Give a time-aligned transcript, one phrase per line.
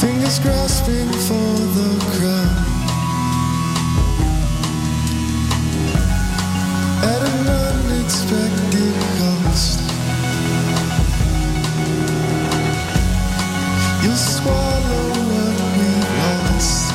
[0.00, 2.54] Fingers grasping for the crown.
[7.02, 9.80] At an unexpected cost.
[14.04, 15.90] You'll swallow what we
[16.20, 16.94] lost.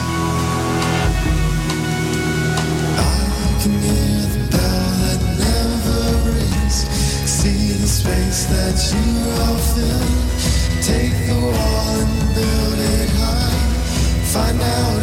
[2.88, 3.20] I
[3.62, 6.02] can hear the bell that never
[6.32, 6.78] rings.
[7.30, 9.08] See the space that you
[9.44, 10.08] all fill.
[10.82, 12.93] Take the wall and build it.
[14.34, 15.03] Find out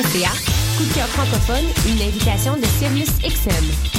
[0.00, 3.98] Coup de cœur francophone, une invitation de Sirius XM.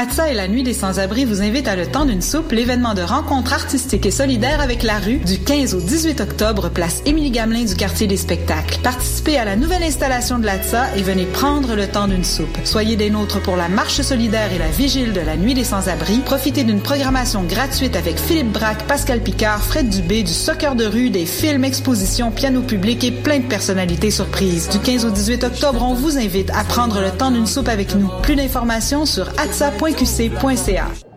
[0.00, 3.02] Atsa et la Nuit des Sans-Abri vous invite à Le Temps d'une Soupe, l'événement de
[3.02, 7.64] rencontre artistique et solidaire avec la rue du 15 au 18 octobre, place Émilie Gamelin
[7.64, 8.78] du quartier des Spectacles.
[8.82, 12.58] Participez à la nouvelle installation de l'ATSA et venez prendre le temps d'une soupe.
[12.64, 16.20] Soyez des nôtres pour la marche solidaire et la vigile de la Nuit des Sans-Abri.
[16.24, 21.10] Profitez d'une programmation gratuite avec Philippe Braque, Pascal Picard, Fred Dubé, du soccer de rue,
[21.10, 24.68] des films, expositions, piano public et plein de personnalités surprises.
[24.70, 27.94] Du 15 au 18 octobre, on vous invite à prendre le temps d'une soupe avec
[27.94, 28.08] nous.
[28.22, 31.07] Plus d'informations sur atsa.com qc.ca.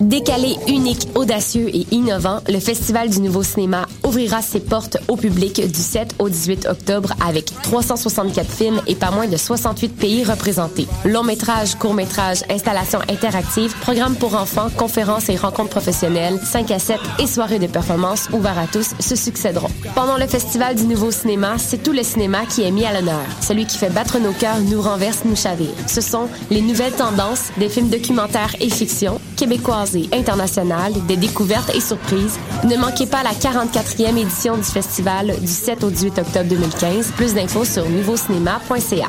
[0.00, 5.66] Décalé, unique, audacieux et innovant, le Festival du Nouveau Cinéma ouvrira ses portes au public
[5.72, 10.86] du 7 au 18 octobre avec 364 films et pas moins de 68 pays représentés.
[11.06, 16.78] Long métrage, court métrage, installations interactives, programmes pour enfants, conférences et rencontres professionnelles, 5 à
[16.78, 19.70] 7 et soirées de performance ouvertes à tous se succéderont.
[19.94, 23.24] Pendant le Festival du Nouveau Cinéma, c'est tout le cinéma qui est mis à l'honneur.
[23.40, 25.72] Celui qui fait battre nos cœurs nous renverse, nous chavire.
[25.86, 31.74] Ce sont les nouvelles tendances des films documentaires et fiction, québécoises et internationales, des découvertes
[31.74, 32.38] et surprises.
[32.64, 37.12] Ne manquez pas la 44e édition du festival du 7 au 18 octobre 2015.
[37.12, 39.08] Plus d'infos sur nouveaucinéma.ca.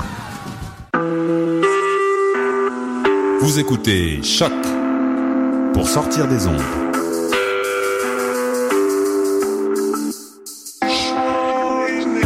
[3.40, 4.52] Vous écoutez Choc
[5.74, 6.62] pour sortir des ondes.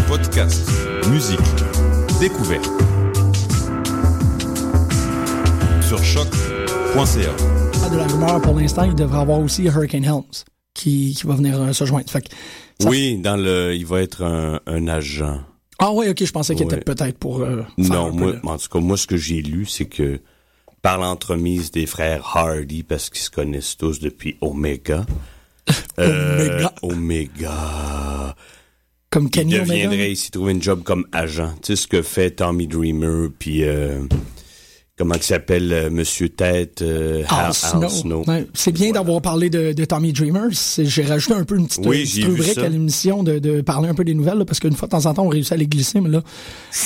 [0.08, 0.68] Podcast,
[1.10, 1.40] musique,
[2.20, 2.70] découverte.
[5.82, 7.51] Sur choc.ca
[7.92, 10.24] de la rumeur pour l'instant, il devrait avoir aussi Hurricane Helms
[10.74, 12.10] qui, qui va venir euh, se joindre.
[12.10, 12.30] Fait que
[12.80, 15.42] ça- Oui, dans le, il va être un, un agent.
[15.80, 16.76] Ah oui, ok, je pensais qu'il Ouais.
[16.76, 17.42] était peut-être pour.
[17.42, 20.20] euh, Non, un moi, en tout cas, moi, ce que j'ai lu, c'est que
[20.82, 25.06] par l'entremise des frères Hardy, parce qu'ils se connaissent tous depuis Omega.
[26.00, 27.26] euh, Omega.
[27.42, 28.36] Omega.
[29.10, 29.74] Comme Il Kenny Omega?
[29.74, 31.54] deviendrait ici trouver une job comme agent.
[31.62, 34.00] Tu sais ce que fait Tommy Dreamer, puis euh,
[35.02, 37.82] comment il s'appelle, euh, Monsieur Tête, euh, Al Al- Snow.
[37.84, 38.24] Al Snow.
[38.28, 40.50] Ouais, c'est bien d'avoir parlé de, de Tommy Dreamer.
[40.54, 43.62] C'est- J'ai rajouté un peu une petite, Oui, petite vu rubrique à l'émission de, de
[43.62, 45.54] parler un peu des nouvelles, là, parce qu'une fois de temps en temps, on réussit
[45.54, 46.22] à les glisser, mais là,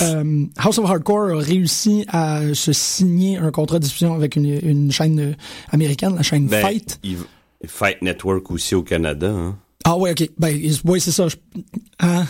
[0.02, 4.58] euh, House of Hardcore a réussi à se signer un contrat de diffusion avec une,
[4.62, 5.32] une chaîne euh,
[5.70, 6.98] américaine, la chaîne Ben, Fight.
[7.04, 7.18] il-
[7.66, 9.28] Fight Network aussi au Canada.
[9.30, 9.56] Hein.
[9.84, 10.30] Ah ouais, ok.
[10.38, 11.28] Ben, ouais, c'est ça.
[11.28, 11.36] Je-
[12.00, 12.24] Hein?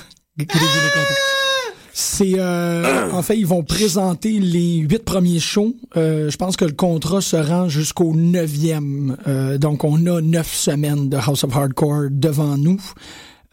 [1.98, 5.74] C'est euh, en fait ils vont présenter les huit premiers shows.
[5.96, 9.16] Euh, je pense que le contrat se rend jusqu'au neuvième.
[9.26, 12.78] Euh, donc on a neuf semaines de House of Hardcore devant nous.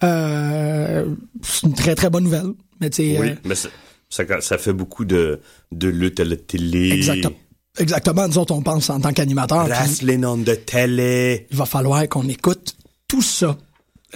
[0.04, 1.06] Euh,
[1.42, 2.48] c'est une très très bonne nouvelle.
[2.82, 3.70] Mais Oui, euh, mais ça,
[4.10, 5.40] ça, ça fait beaucoup de,
[5.72, 6.90] de lutte à la télé.
[6.92, 7.36] exactement.
[7.80, 8.28] Exactement.
[8.28, 9.68] Nous autres on pense en tant qu'animateur.
[9.68, 11.48] Wrestling on the télé.
[11.50, 12.76] il va falloir qu'on écoute
[13.08, 13.58] tout ça.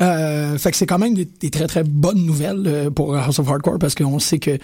[0.01, 3.39] Euh, fait que c'est quand même des, des très très bonnes nouvelles euh, pour House
[3.39, 4.57] of Hardcore parce qu'on sait que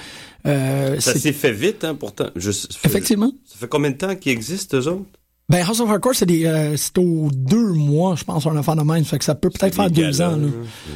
[0.45, 2.27] euh, Ça s'est fait vite, hein, pourtant.
[2.35, 3.31] Je, ça fait- effectivement.
[3.45, 5.05] Ça fait combien de temps qu'ils existent, eux autres?
[5.49, 8.77] Ben House of Hardcore c'est des euh, c'est aux deux mois je pense un enfant
[8.77, 10.47] de même fait que ça peut peut-être faire deux ans là.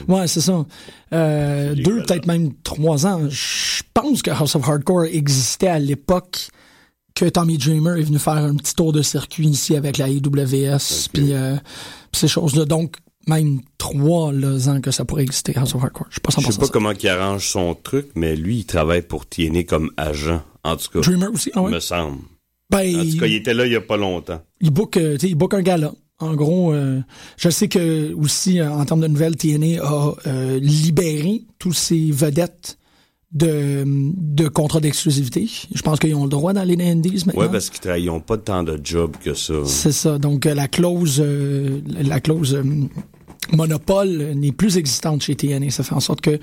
[0.07, 0.65] Ouais c'est ça.
[1.13, 3.21] Euh, deux peut-être même trois ans.
[3.29, 6.47] Je pense que House of Hardcore existait à l'époque
[7.13, 10.77] que Tommy Dreamer est venu faire un petit tour de circuit ici avec la IWS
[11.11, 11.55] puis euh,
[12.11, 12.95] puis ces choses là donc
[13.27, 16.07] même trois là, ans que ça pourrait exister House of Hardcore.
[16.09, 18.65] Je suis pas 100% Je sais pas comment il arrange son truc, mais lui, il
[18.65, 20.41] travaille pour TNA comme agent.
[20.63, 21.71] En tout cas, Dreamer aussi, ah ouais.
[21.71, 22.19] me semble.
[22.69, 24.41] Ben, En tout cas, il était là il y a pas longtemps.
[24.59, 25.91] il book, euh, sais, il book un gala.
[26.19, 26.99] En gros, euh,
[27.37, 32.09] je sais que aussi euh, en termes de nouvelles, TNA a euh, libéré tous ses
[32.11, 32.79] vedettes
[33.31, 35.47] de, de contrats d'exclusivité.
[35.73, 37.43] Je pense qu'ils ont le droit dans les Indies maintenant.
[37.43, 39.53] Ouais, parce qu'ils n'ont pas tant de job que ça.
[39.65, 40.17] C'est ça.
[40.17, 42.59] Donc la clause, la clause
[43.55, 45.69] monopole n'est plus existante chez TNA.
[45.71, 46.39] Ça fait en sorte que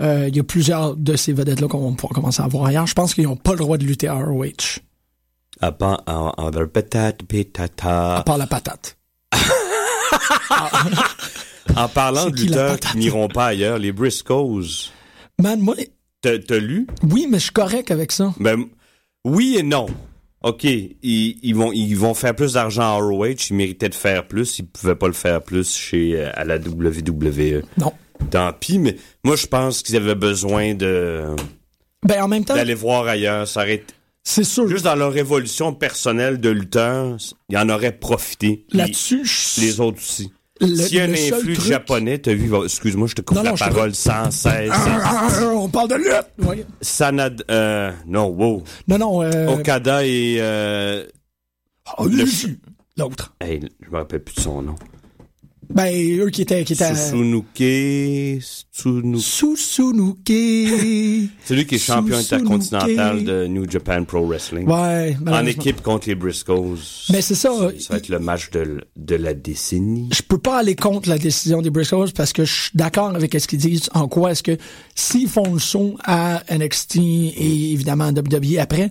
[0.00, 2.66] euh, il y a plusieurs de ces vedettes là qu'on va pouvoir commencer à voir
[2.66, 2.86] ailleurs.
[2.86, 4.80] Je pense qu'ils n'ont pas le droit de lutter à ROH.
[5.60, 6.02] À part
[6.68, 7.22] patate,
[8.18, 8.96] À la patate.
[11.76, 12.92] En parlant de lutteurs patate?
[12.92, 14.90] qui n'iront pas ailleurs, les Briscoes.
[15.42, 15.74] Man, moi,
[16.22, 16.86] T'as t'as lu?
[17.02, 18.32] oui, mais je suis correct avec ça.
[18.40, 18.64] Ben,
[19.24, 19.86] oui et non.
[20.42, 20.94] OK, ils,
[21.42, 24.66] ils vont ils vont faire plus d'argent à ROH, ils méritaient de faire plus, ils
[24.66, 27.62] pouvaient pas le faire plus chez euh, à la WWE.
[27.78, 27.92] Non.
[28.30, 31.24] Tant pis, mais moi je pense qu'ils avaient besoin de
[32.06, 33.82] Ben, en même temps, d'aller voir ailleurs, ça aurait
[34.22, 34.66] c'est sûr.
[34.68, 37.16] juste dans leur évolution personnelle de lutteur,
[37.48, 38.64] ils en auraient profité.
[38.72, 40.32] Là-dessus, je- les autres aussi.
[40.60, 43.42] Le- S'il y a un influx truc- japonais, t'as vu, excuse-moi, je te coupe Non,
[43.42, 44.70] la non, je te parole sans cesse.
[44.72, 46.26] Ah, ah, on parle de lutte!
[46.38, 46.64] Oui.
[46.80, 48.62] Sanad, euh, non, wow.
[48.88, 49.48] Non, non, euh...
[49.48, 51.04] Okada et, euh,
[51.86, 52.58] ah, le- Luffy,
[52.96, 53.34] L'autre.
[53.40, 54.74] hey, je me rappelle plus de son nom.
[55.74, 56.64] Ben, eux qui étaient...
[56.64, 58.40] Qui étaient Susunuke,
[58.74, 61.30] Tsunu- Susunuke.
[61.44, 62.52] C'est lui qui est champion Susunuke.
[62.52, 64.68] intercontinental de New Japan Pro Wrestling.
[64.68, 66.76] Ouais, En équipe contre les Briscoes.
[67.10, 67.50] Mais c'est ça.
[67.78, 70.08] Ça va être le match de, de la décennie.
[70.12, 73.34] je peux pas aller contre la décision des Briscoes parce que je suis d'accord avec
[73.38, 73.88] ce qu'ils disent.
[73.94, 74.56] En quoi est-ce que
[74.94, 78.90] s'ils font le saut à NXT et évidemment à WWE après,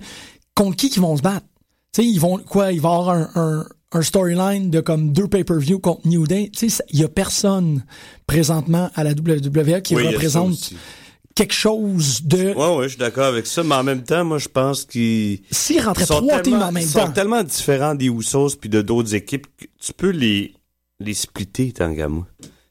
[0.55, 1.45] contre qui qu'ils vont se battre?
[1.93, 5.11] Tu sais, ils vont, quoi, il va y avoir un, un, un storyline de comme
[5.13, 6.51] deux pay-per-view contre New Day.
[6.55, 7.83] Tu sais, il y a personne
[8.27, 10.73] présentement à la WWE qui Oui, représente
[11.35, 12.53] quelque chose de...
[12.53, 15.41] Ouais, ouais, je suis d'accord avec ça, mais en même temps, moi, je pense qu'ils
[15.51, 19.13] S'ils rentraient trois teams en même ils sont tellement différents des Usos puis de d'autres
[19.15, 20.53] équipes que tu peux les,
[20.99, 22.25] les splitter, tant qu'à moi.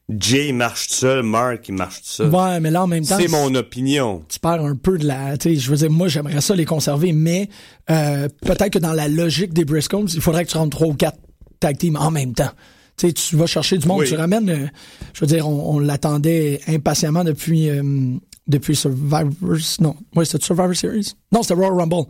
[0.09, 2.29] Jay marche tout seul, Mark, il marche tout seul.
[2.29, 3.17] Ouais, mais là, en même temps...
[3.19, 4.23] C'est mon opinion.
[4.29, 5.35] tu perds un peu de la.
[5.37, 7.49] Tu sais, je veux dire, moi, j'aimerais ça les conserver, mais
[7.89, 10.93] euh, peut-être que dans la logique des Briscoes, il faudrait que tu rentres trois ou
[10.93, 11.17] quatre
[11.59, 12.51] tag teams en même temps.
[12.97, 14.07] Tu sais, tu vas chercher du monde, Oui.
[14.07, 14.49] tu ramènes.
[14.49, 14.67] euh,
[15.13, 17.69] je veux dire, on, on l'attendait impatiemment depuis.
[17.69, 17.81] euh,
[18.47, 19.23] depuis Survivor...
[19.79, 21.13] Non, ouais, c'était Survivor Series?
[21.31, 22.03] Non, c'était Royal Rumble.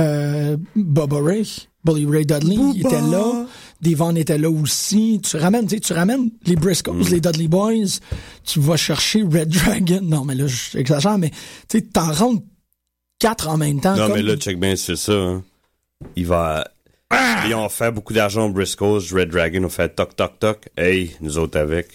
[0.00, 1.46] Euh, Bubba Ray,
[1.84, 3.46] Bully Ray Dudley, il était là.
[3.82, 5.20] Devon était là aussi.
[5.22, 7.08] Tu ramènes, tu ramènes les Briscoes, Mm.
[7.10, 8.00] les Dudley Boys.
[8.44, 10.00] Tu vas chercher Red Dragon.
[10.02, 11.30] Non, mais là, j'exagère, mais
[11.68, 12.42] tu t'en rentres
[13.18, 13.96] quatre en même temps.
[13.96, 15.12] Non, comme- mais là, check bien, c'est ça.
[15.12, 15.44] Hein.
[16.16, 16.66] Il va.
[17.46, 20.68] Ils ont fait beaucoup d'argent aux Briscoes, Red Dragon ont fait toc toc toc.
[20.76, 21.88] Hey, nous autres avec.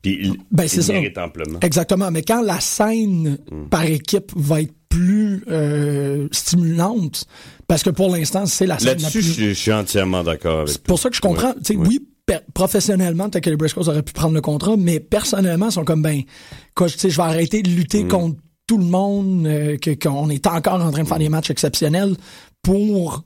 [0.00, 0.94] Puis ils, Ben, c'est ça.
[1.22, 1.58] amplement.
[1.60, 2.10] Exactement.
[2.12, 3.68] Mais quand la scène Mm.
[3.68, 7.26] par équipe va être plus euh, stimulante,
[7.66, 9.22] parce que pour l'instant, c'est la scène la Là-dessus, plus...
[9.26, 11.48] je suis- je suis entièrement d'accord avec C'est pour ça que je comprends.
[11.48, 11.86] Ouais, Tu sais, ouais.
[11.86, 12.00] Oui,
[12.54, 16.02] professionnellement, peut-être que les Briscoes auraient pu prendre le contrat, mais personnellement, ils sont comme,
[16.02, 16.22] ben,
[16.74, 18.08] quoi, tu sais, je vais arrêter de lutter Mm.
[18.08, 21.50] contre tout le monde, euh, que qu'on est encore en train de faire des matchs
[21.50, 22.16] exceptionnels
[22.62, 23.24] pour,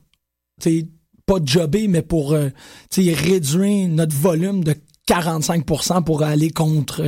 [0.61, 0.87] tu sais,
[1.25, 2.49] pas jobber, mais pour, euh,
[2.89, 4.75] tu sais, réduire notre volume de
[5.07, 7.01] 45% pour aller contre,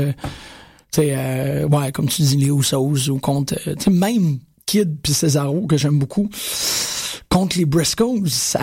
[1.00, 5.78] euh, ouais, comme tu dis, les Usos ou contre, euh, même Kid puis Cesaro, que
[5.78, 6.30] j'aime beaucoup,
[7.30, 8.58] contre les Briscoes, c'est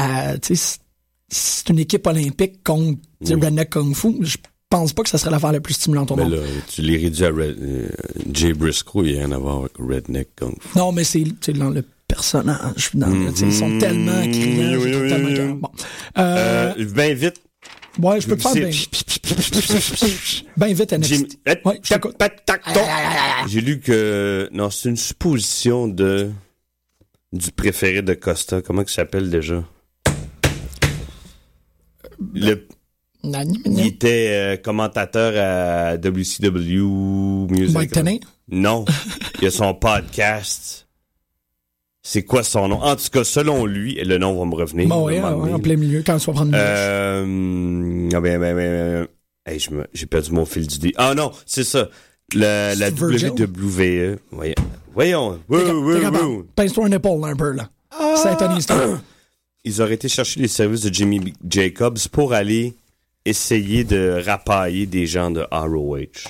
[1.71, 3.35] une équipe olympique contre Oui.
[3.35, 4.17] Redneck Kung Fu.
[4.21, 4.37] Je
[4.69, 6.33] pense pas que ça serait l'affaire la plus stimulante au Mais monde.
[6.35, 7.89] là, tu les réduis à Red, euh,
[8.33, 10.79] Jay Briscoe, il y a rien à voir avec Redneck Kung Fu.
[10.79, 11.25] Non, mais c'est
[11.55, 12.91] dans le personnage.
[12.95, 13.79] Dans, Ils sont Mhm.
[13.79, 14.79] tellement criants.
[14.81, 15.69] Oui, oui, Bon.
[16.19, 17.41] Euh, Euh, ben vite.
[18.01, 21.39] Ouais, je peux te faire bien, C'est- ben vite NXT.
[23.47, 26.31] J'ai Ouais, lu que non, c'est une supposition de
[27.33, 28.61] du préféré de Costa.
[28.63, 29.65] Comment il s'appelle déjà?
[32.35, 32.67] Le,
[33.25, 37.75] il était euh, commentateur à WCW Music.
[37.75, 38.21] Mike Tenay?
[38.51, 38.85] Non,
[39.41, 40.82] il a son podcast.
[42.03, 42.83] C'est quoi son nom?
[42.83, 44.89] En tout cas, selon lui, le nom va me revenir.
[44.89, 46.59] Bon, ouais, un en plein milieu, quand tu vas prendre une.
[46.59, 49.09] Euh, ah ben, ben, ben, ben,
[49.47, 50.93] hey, j'ai perdu mon fil d'idée.
[50.97, 51.89] Ah non, c'est ça.
[52.35, 53.41] La, la C'est?
[53.41, 54.19] WWE.
[54.33, 54.55] Voyons.
[54.95, 56.47] Voyons.
[56.57, 57.69] Pince-toi un épaule un peu, là.
[58.17, 59.01] Saint-Tony Stone.
[59.65, 62.75] Ils auraient été chercher les services de Jimmy Jacobs pour aller
[63.25, 66.29] essayer de rapailler des gens de ROH.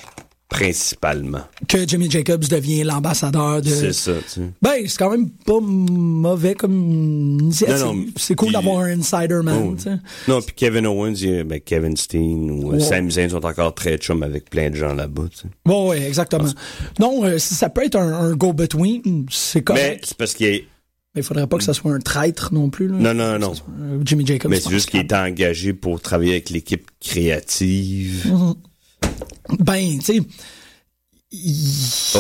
[0.53, 1.41] Principalement.
[1.69, 3.69] que Jimmy Jacobs devient l'ambassadeur de.
[3.71, 4.41] C'est ça, tu sais.
[4.61, 6.73] Ben, c'est quand même pas mauvais comme
[7.41, 7.85] initiative.
[7.85, 9.75] Non, non, c'est cool d'avoir un insider man, Oh.
[9.77, 9.97] tu sais.
[10.29, 11.15] Non, puis Kevin Owens,
[11.47, 12.81] ben Kevin Steen ou euh, Ouais.
[12.81, 15.49] Sami Zayn sont encore très chum avec plein de gens là-bas, tu sais.
[15.73, 16.49] Ouais, exactement.
[17.01, 20.05] Non, euh, si ça peut être un, un go-between, c'est Mais correct.
[20.09, 20.65] c'est parce qu'il est,
[21.15, 22.89] Mais il faudrait pas que ça soit un traître non plus.
[22.89, 22.99] Là.
[22.99, 23.55] Non, non, non.
[23.55, 24.51] Soit, euh, Jimmy Jacobs.
[24.51, 28.31] mais c'est juste qu'il est engagé pour travailler avec l'équipe créative.
[29.59, 30.21] Ben, tu sais.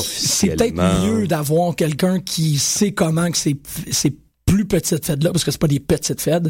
[0.04, 0.74] C'est peut-être
[1.04, 3.56] mieux d'avoir quelqu'un qui sait comment que ces,
[3.90, 6.48] ces plus petites fêtes-là, parce que c'est pas des petites fêtes,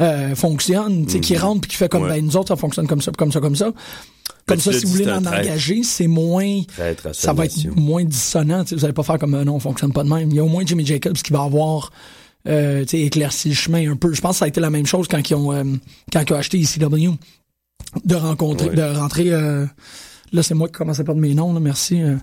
[0.00, 2.08] euh, fonctionnent, tu sais, qui rentre puis qui fait comme, Mhm.
[2.10, 2.16] Ouais.
[2.20, 3.72] ben, nous autres, ça fonctionne comme ça, comme ça, comme ça.
[4.46, 6.60] Comme ça, si vous voulez en engager, c'est moins,
[7.12, 8.62] ça va être moins dissonant.
[8.62, 10.30] tu sais, Vous allez pas faire comme, euh, non, on fonctionne pas de même.
[10.30, 11.90] Il y a au moins Jimmy Jacobs qui va avoir,
[12.48, 14.14] euh, éclairci le chemin un peu.
[14.14, 15.64] Je pense que ça a été la même chose quand ils ont, euh,
[16.12, 17.10] quand ils ont acheté ECW.
[18.04, 19.64] De rencontrer, de rentrer, euh,
[20.32, 22.02] là, c'est moi qui commençais pas de mes noms, là, merci.
[22.02, 22.16] euh,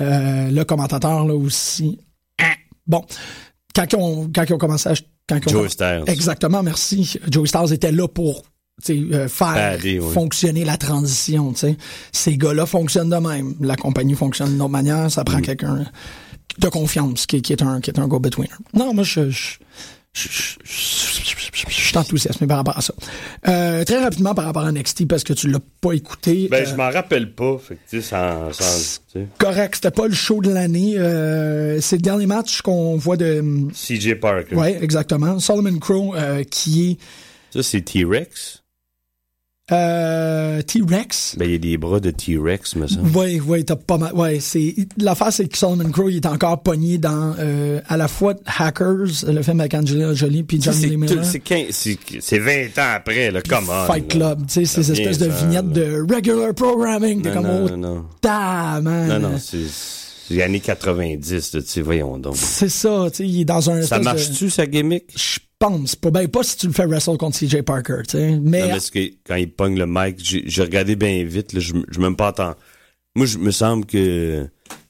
[0.00, 1.98] euh, le commentateur, là, aussi.
[2.86, 3.04] Bon.
[3.74, 4.94] Quand ils ont, quand ils ont commencé à,
[5.28, 6.04] quand ils ont Joe Styles.
[6.06, 7.18] Exactement, merci.
[7.30, 8.42] Joey Stars était là pour
[8.90, 9.78] euh, faire
[10.12, 11.52] fonctionner la transition.
[11.52, 11.76] tu sais.
[12.12, 13.54] Ces gars-là fonctionnent de même.
[13.60, 15.10] La compagnie fonctionne d'une autre manière.
[15.10, 15.42] Ça prend Mm.
[15.42, 15.84] quelqu'un
[16.58, 18.50] de confiance qui, qui est un, qui est un go-betweener.
[18.74, 19.58] Non, moi, je, je,
[20.12, 20.56] je,
[21.68, 22.94] suis enthousiasmé par rapport à ça.
[23.48, 26.48] Euh, très rapidement par rapport à NXT, parce que tu l'as pas écouté.
[26.50, 27.58] Ben, euh, je m'en rappelle pas.
[27.58, 28.50] Fait que, sans,
[29.38, 30.98] correct, c'était pas le show de l'année.
[30.98, 33.42] Euh, c'est le dernier match qu'on voit de...
[33.72, 34.56] CJ Parker.
[34.56, 35.38] Ouais, exactement.
[35.38, 36.96] Solomon Crow, euh, qui est...
[37.52, 38.59] Ça, c'est T-Rex?
[39.72, 41.36] Euh, T-Rex.
[41.38, 43.10] Ben, il y a des bras de T-Rex, me semble.
[43.16, 44.12] Oui, oui, t'as pas mal.
[44.14, 48.08] Ouais, c'est l'affaire, c'est que Solomon Crow il est encore pogné dans euh, à la
[48.08, 51.98] fois Hackers, le film avec Angelina Jolie puis C'est Lee Miller, tout- c'est 15 c'est-
[52.20, 53.40] c'est 20 ans après, là.
[53.48, 53.86] Comment?
[53.86, 55.84] Fight Club, tu sais, ces Ça espèces de vignettes là.
[55.84, 58.04] de regular programming, t'es Non, comme non, oh, non.
[58.20, 59.08] ta, man.
[59.08, 62.36] Non, non, c'est c'est les années 90, là, tu sais, voyons donc.
[62.36, 63.82] C'est ça, tu sais, il est dans un.
[63.82, 65.04] Ça de- marche-tu, sa gimmick?
[65.16, 66.10] Je pense pas.
[66.10, 68.38] Ben, pas si tu le fais wrestle contre CJ Parker, tu sais.
[68.42, 71.74] Mais, Non, parce que quand il pogne le mic, j'ai regardé bien vite, là, je
[71.88, 72.54] je même pas entends.
[73.14, 74.48] Moi, je me semble que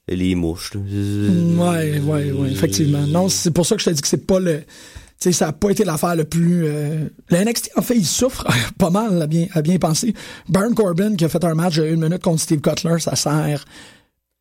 [0.08, 0.80] les mouches, là.
[0.80, 3.06] ouais, ouais, ouais, effectivement.
[3.06, 4.60] Non, c'est pour ça que je te dis que c'est pas le.
[4.60, 6.64] Tu sais, ça a pas été l'affaire le plus.
[6.64, 7.04] Euh...
[7.28, 8.46] Le NXT, en fait, il souffre
[8.78, 10.14] pas mal, à bien, à bien penser.
[10.48, 13.64] Baron Corbin, qui a fait un match de une minute contre Steve Cutler, ça sert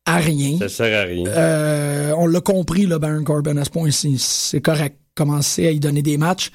[0.06, 0.58] à rien.
[0.58, 1.26] Ça sert à rien.
[1.26, 4.16] Euh, on l'a compris, le Baron Corbin, à ce point-ci.
[4.18, 4.98] C'est correct.
[5.14, 6.50] Commencer à y donner des matchs.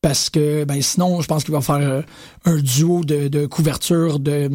[0.00, 2.02] Parce que, ben, sinon, je pense qu'il va faire euh,
[2.48, 4.48] un duo de, de couverture de,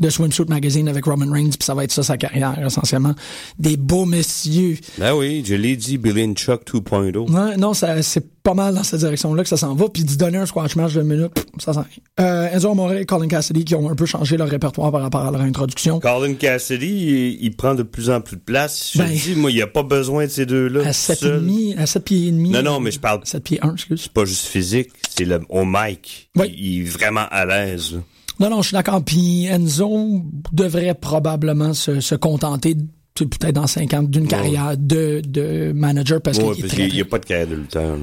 [0.00, 3.14] de Swimsuit Magazine avec Roman Reigns, puis ça va être ça sa carrière, essentiellement.
[3.58, 4.76] Des beaux messieurs.
[4.98, 7.30] Ben oui, je l'ai dit, Billy and Chuck 2.0.
[7.30, 9.88] Ouais, non, ça, c'est pas mal dans cette direction-là que ça s'en va.
[9.88, 11.90] Puis d'y donner un squash match de minutes, pff, ça s'en vient.
[12.24, 15.20] Euh, Enzo Amore et Colin Cassidy qui ont un peu changé leur répertoire par rapport
[15.26, 16.00] à leur introduction.
[16.00, 18.92] Colin Cassidy, il, il prend de plus en plus de place.
[18.94, 20.80] Je Ben, dis, moi, il n'y a pas besoin de ces deux-là.
[20.80, 21.40] À tout 7 seul.
[21.40, 22.50] demi, à 7 pieds et demi.
[22.50, 24.00] Non, non, mais je parle 7 pieds 1, excuse.
[24.04, 26.30] c'est pas juste physique, c'est le au mic.
[26.36, 26.46] Oui.
[26.56, 27.98] Il, il est vraiment à l'aise.
[28.40, 29.02] Non, non, je suis d'accord.
[29.04, 32.76] Puis Enzo devrait probablement se, se contenter,
[33.14, 37.18] peut-être dans 5 ans, d'une carrière de, de manager parce Ouais, qu'il n'y a pas
[37.18, 37.96] de carrière de lutteur.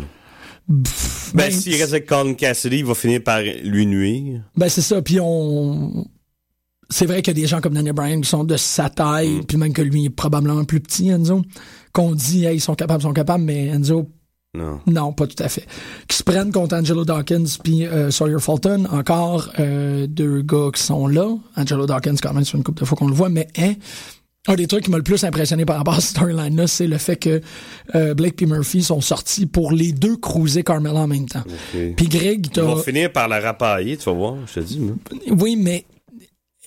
[0.68, 4.42] Pff, Ben, ben, s'il reste avec Colin Cassidy, il va finir par lui nuire.
[4.58, 6.06] Ben c'est ça, puis on...
[6.90, 9.30] C'est vrai qu'il y a des gens comme Daniel Bryan qui sont de sa taille,
[9.38, 9.44] Mm.
[9.46, 11.42] puis même que lui est probablement plus petit, Enzo,
[11.94, 14.10] qu'on dit, hey, ils sont capables, ils sont capables, mais Enzo,
[14.56, 14.80] Non.
[14.88, 15.66] non, pas tout à fait.
[16.08, 20.82] Qui se prennent contre Angelo Dawkins puis euh, Sawyer Fulton, encore euh, deux gars qui
[20.82, 21.28] sont là.
[21.58, 23.74] Angelo Dawkins, quand même, c'est une couple de fois qu'on le voit, mais hein,
[24.48, 26.98] un des trucs qui m'a le plus impressionné par rapport à cette storyline-là, c'est le
[26.98, 27.42] fait que
[27.96, 31.44] euh, Blake et Murphy sont sortis pour les deux cruiser Carmella en même temps.
[31.72, 32.62] Puis Greg, Ils t'as...
[32.62, 34.80] vont finir par la rapailler, tu vas voir, je te dis.
[35.32, 35.86] Oui, mais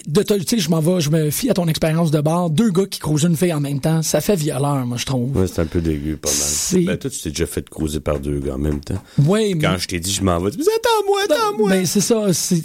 [0.09, 2.49] de te- tu sais, je m'en vais, je me fie à ton expérience de bar.
[2.51, 5.37] Deux gars qui croisent une fille en même temps, ça fait violeur, moi, je trouve.
[5.37, 6.85] Ouais, c'est un peu dégueu, pas mal.
[6.87, 9.01] Ben, toi, tu t'es déjà fait cruiser par deux gars en même temps.
[9.18, 11.71] Oui, mais Quand je t'ai dit, je m'en vais, tu me dis, attends-moi, attends-moi.
[11.71, 12.62] ben, c'est ça, c'est,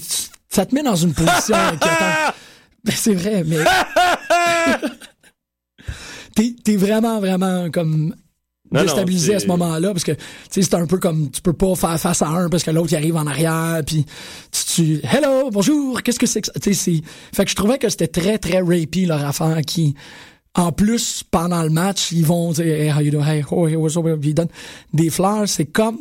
[0.50, 1.56] ça te met dans une position.
[2.86, 3.60] Ben, c'est vrai, mais
[6.36, 8.14] t'es, t'es vraiment, vraiment comme
[8.72, 10.18] Non, non, déstabilisé à c'est- ce moment-là parce que tu
[10.50, 12.92] sais c'est un peu comme tu peux pas faire face à un parce que l'autre
[12.92, 14.06] il arrive en arrière puis
[14.52, 16.54] tu, tu hello bonjour qu'est-ce que c'est que ça?
[16.60, 17.02] Tu sais c'est
[17.36, 19.94] fait que je trouvais que c'était très très rapey leur affaire qui
[20.56, 23.26] en plus pendant le match ils vont dire hey, how you doing?
[23.26, 24.06] Hey oh hey, what's up?
[24.24, 24.48] Ils donnent
[24.94, 25.98] des fleurs c'est comme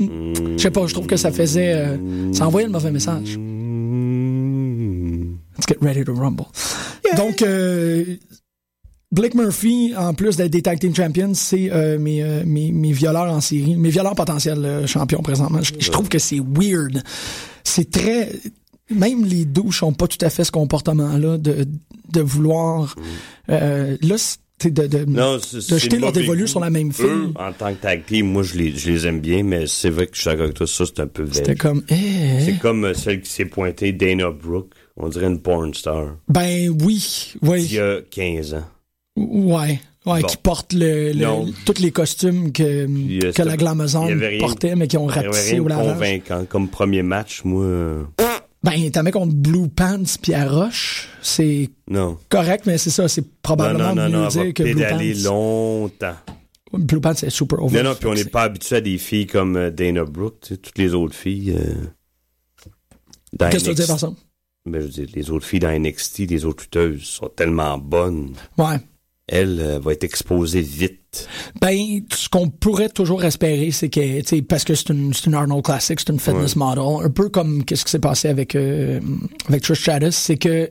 [0.56, 3.38] je sais pas je trouve que ça faisait euh, ça envoyait le mauvais message.
[5.58, 6.46] Let's get ready to rumble.
[7.16, 8.16] Donc, euh,
[9.12, 12.92] Blake Murphy, en plus d'être des tag team champions, c'est euh, mes, euh, mes, mes
[12.92, 15.60] violeurs en série, mes violeurs potentiels euh, champions présentement.
[15.62, 17.02] Je, je trouve que c'est weird.
[17.62, 18.30] C'est très...
[18.90, 21.66] Même les douches ont pas tout à fait ce comportement-là de,
[22.10, 22.96] de vouloir...
[23.50, 27.04] Euh, là, c'est de, de, Non, de jeter leur dévolu sur la même fille.
[27.06, 29.90] Eux, en tant que tag team, moi, je les, je les aime bien, mais c'est
[29.90, 31.58] vrai que je suis d'accord avec toi, ça, c'est un peu C'était vert.
[31.58, 31.82] comme...
[31.88, 34.70] eh, C'est comme euh, celle qui s'est pointée, Dana Brooke.
[34.96, 36.16] On dirait une porn star.
[36.28, 37.64] Ben oui, oui.
[37.64, 38.64] Il y a 15 ans.
[39.16, 40.26] Ouais, ouais, Bon.
[40.26, 44.08] qui porte le, le- tous les costumes que, euh, que la glamazon
[44.40, 45.92] portait, mais qui ont ratissé au lavage.
[45.94, 46.44] convaincant.
[46.46, 48.02] Comme premier match, moi, euh,
[48.64, 51.68] Ben, t'as mis contre Blue Pants puis Roche, c'est
[52.28, 55.30] correct, mais c'est ça, c'est probablement non, non, mieux non, dire que Blue Pants.
[55.30, 56.16] longtemps.
[56.72, 57.82] Blue Pants, c'est super over.
[57.82, 60.54] Non, non, puis on n'est pas habitué à des filles comme euh, Dana Brooke, tu
[60.54, 61.54] sais, toutes les autres filles.
[61.54, 61.74] euh,
[63.38, 64.12] Qu'est-ce que tu veux dire par ça?
[64.64, 68.32] Ben, je veux dire, les autres filles dans NXT, les autres lutteuses sont tellement bonnes.
[68.56, 68.76] Ouais.
[69.28, 71.28] Elle euh, va être exposée vite.
[71.60, 71.76] Ben,
[72.12, 75.98] ce qu'on pourrait toujours espérer, c'est que, tu sais, parce que c'est une, Arnold Classic,
[76.00, 79.00] c'est une fitness model, un peu comme qu'est-ce qui s'est passé avec, euh,
[79.48, 80.70] avec Trish Stratus, c'est que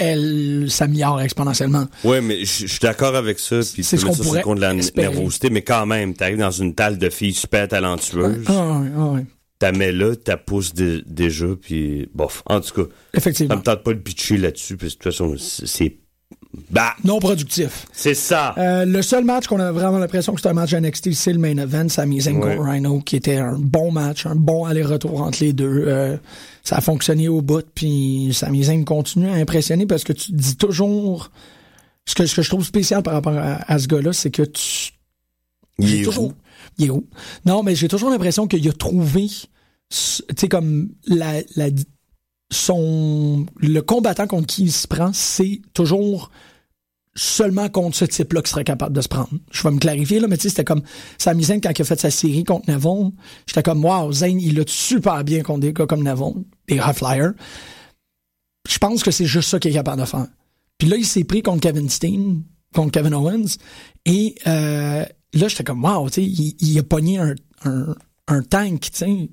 [0.00, 1.86] elle s'améliore exponentiellement.
[2.04, 3.58] Ouais, mais je suis d'accord avec ça.
[3.74, 5.08] Puis C'est ce qu'on ça pourrait de la espérer.
[5.08, 9.06] nervosité, mais quand même, t'arrives dans une talle de filles super talentueuses, Ah, ouais, ah,
[9.14, 9.26] ouais.
[9.58, 12.44] t'as mets là, t'as pousse dé- déjà, puis bof.
[12.46, 13.56] En tout cas, ça Effectivement.
[13.56, 15.96] me tente pas de pitcher là-dessus, que de toute façon, c'est...
[16.70, 17.86] Bah, Non productif.
[17.92, 18.54] c'est ça!
[18.56, 21.38] Euh, le seul match qu'on a vraiment l'impression que c'est un match NXT, c'est le
[21.38, 22.56] main event, Sami Zayn Ouais.
[22.58, 25.84] Rhino, qui était un bon match, un bon aller-retour entre les deux.
[25.86, 26.16] Euh,
[26.64, 30.56] ça a fonctionné au bout, puis Sami Zayn continue à impressionner parce que tu dis
[30.56, 31.30] toujours...
[32.06, 34.42] Ce que, ce que je trouve spécial par rapport à, à ce gars-là, c'est que
[34.42, 34.92] tu...
[35.78, 36.32] Il est toujours, roux.
[36.78, 37.06] Il est roux.
[37.44, 39.46] Non, mais j'ai toujours l'impression qu'il a trouvé, tu
[39.90, 41.68] sais, comme la, la,
[42.50, 46.30] son le combattant contre qui il se prend, c'est toujours
[47.14, 49.30] seulement contre ce type-là qui serait capable de se prendre.
[49.50, 50.82] Je vais me clarifier, là, mais tu sais, c'était comme
[51.18, 53.10] Sami quand il a fait sa série contre Neville.
[53.46, 57.32] J'étais comme, wow, Zayn, il l'a super bien contre des comme Neville, des high flyers.
[58.68, 60.28] Je pense que c'est juste ça qu'il est capable de faire.
[60.78, 63.56] Puis là, il s'est pris contre Kevin Steen, contre Kevin Owens,
[64.04, 67.34] et euh, là, j'étais comme, wow, tu sais, il, il a pogné un,
[67.64, 67.96] un,
[68.28, 69.30] un tank, tu sais.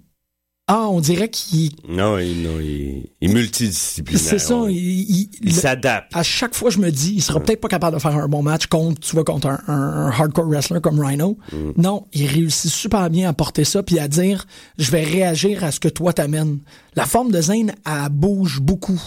[0.67, 4.19] Ah, on dirait qu'il Non, il, non, il, il est multidisciplinaire.
[4.23, 4.55] c'est ça.
[4.67, 6.11] Il, il- s'adapte.
[6.15, 8.41] à chaque fois, je me dis, il sera peut-être pas capable de faire un bon
[8.41, 9.73] match contre, tu vois, contre un, un-
[10.07, 11.37] un hardcore wrestler comme Rhino.
[11.53, 11.57] Mm.
[11.77, 14.47] Non, il réussit super bien à porter ça puis à dire,
[14.79, 16.57] je vais réagir à ce que toi t'amènes.
[16.95, 18.99] La forme de Zane, elle bouge beaucoup.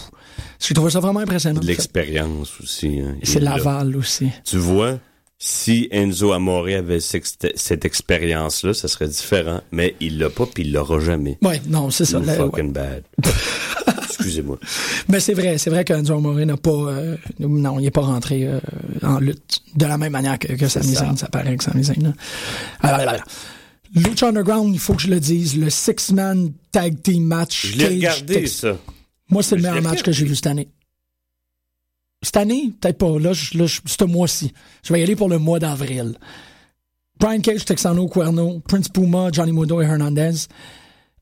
[0.61, 1.59] J'ai trouvé ça vraiment impressionnant.
[1.61, 3.01] De l'expérience aussi.
[3.01, 3.17] hein.
[3.25, 3.41] C'est.
[3.41, 4.29] Laval aussi.
[4.45, 4.99] Tu vois,
[5.39, 9.61] si Enzo Amore avait cette, cette expérience-là, ça serait différent.
[9.71, 11.39] Mais il l'a pas, puis il l'aura jamais.
[11.43, 12.19] Ouais, non, c'est ça.
[12.19, 12.35] Ouais.
[12.37, 13.05] fucking bad.
[14.03, 14.59] Excusez-moi.
[15.09, 18.47] Mais c'est vrai, c'est vrai qu'Enzo Amore n'a pas, euh, non, il n'est pas rentré
[18.49, 18.59] euh,
[19.03, 21.05] en lutte de la même manière que, que Sami ça.
[21.05, 22.03] Zayn, ça paraît que Sami Zayn.
[22.03, 22.13] là.
[22.81, 23.27] Alors, alors, alors.
[23.95, 27.69] Lucha Underground, il faut que je le dise, le six-man tag team match.
[27.69, 28.77] Je l'ai regardé, ça.
[29.31, 30.69] Moi, c'est le meilleur match que j'ai vu cette année.
[32.23, 33.19] Cette année, peut-être pas.
[33.19, 34.53] Là, là ce mois-ci.
[34.83, 36.19] Je vais y aller pour le mois d'avril.
[37.19, 40.47] Brian Cage, Texano, Cuerno, Prince Puma, Johnny Mudo et Hernandez.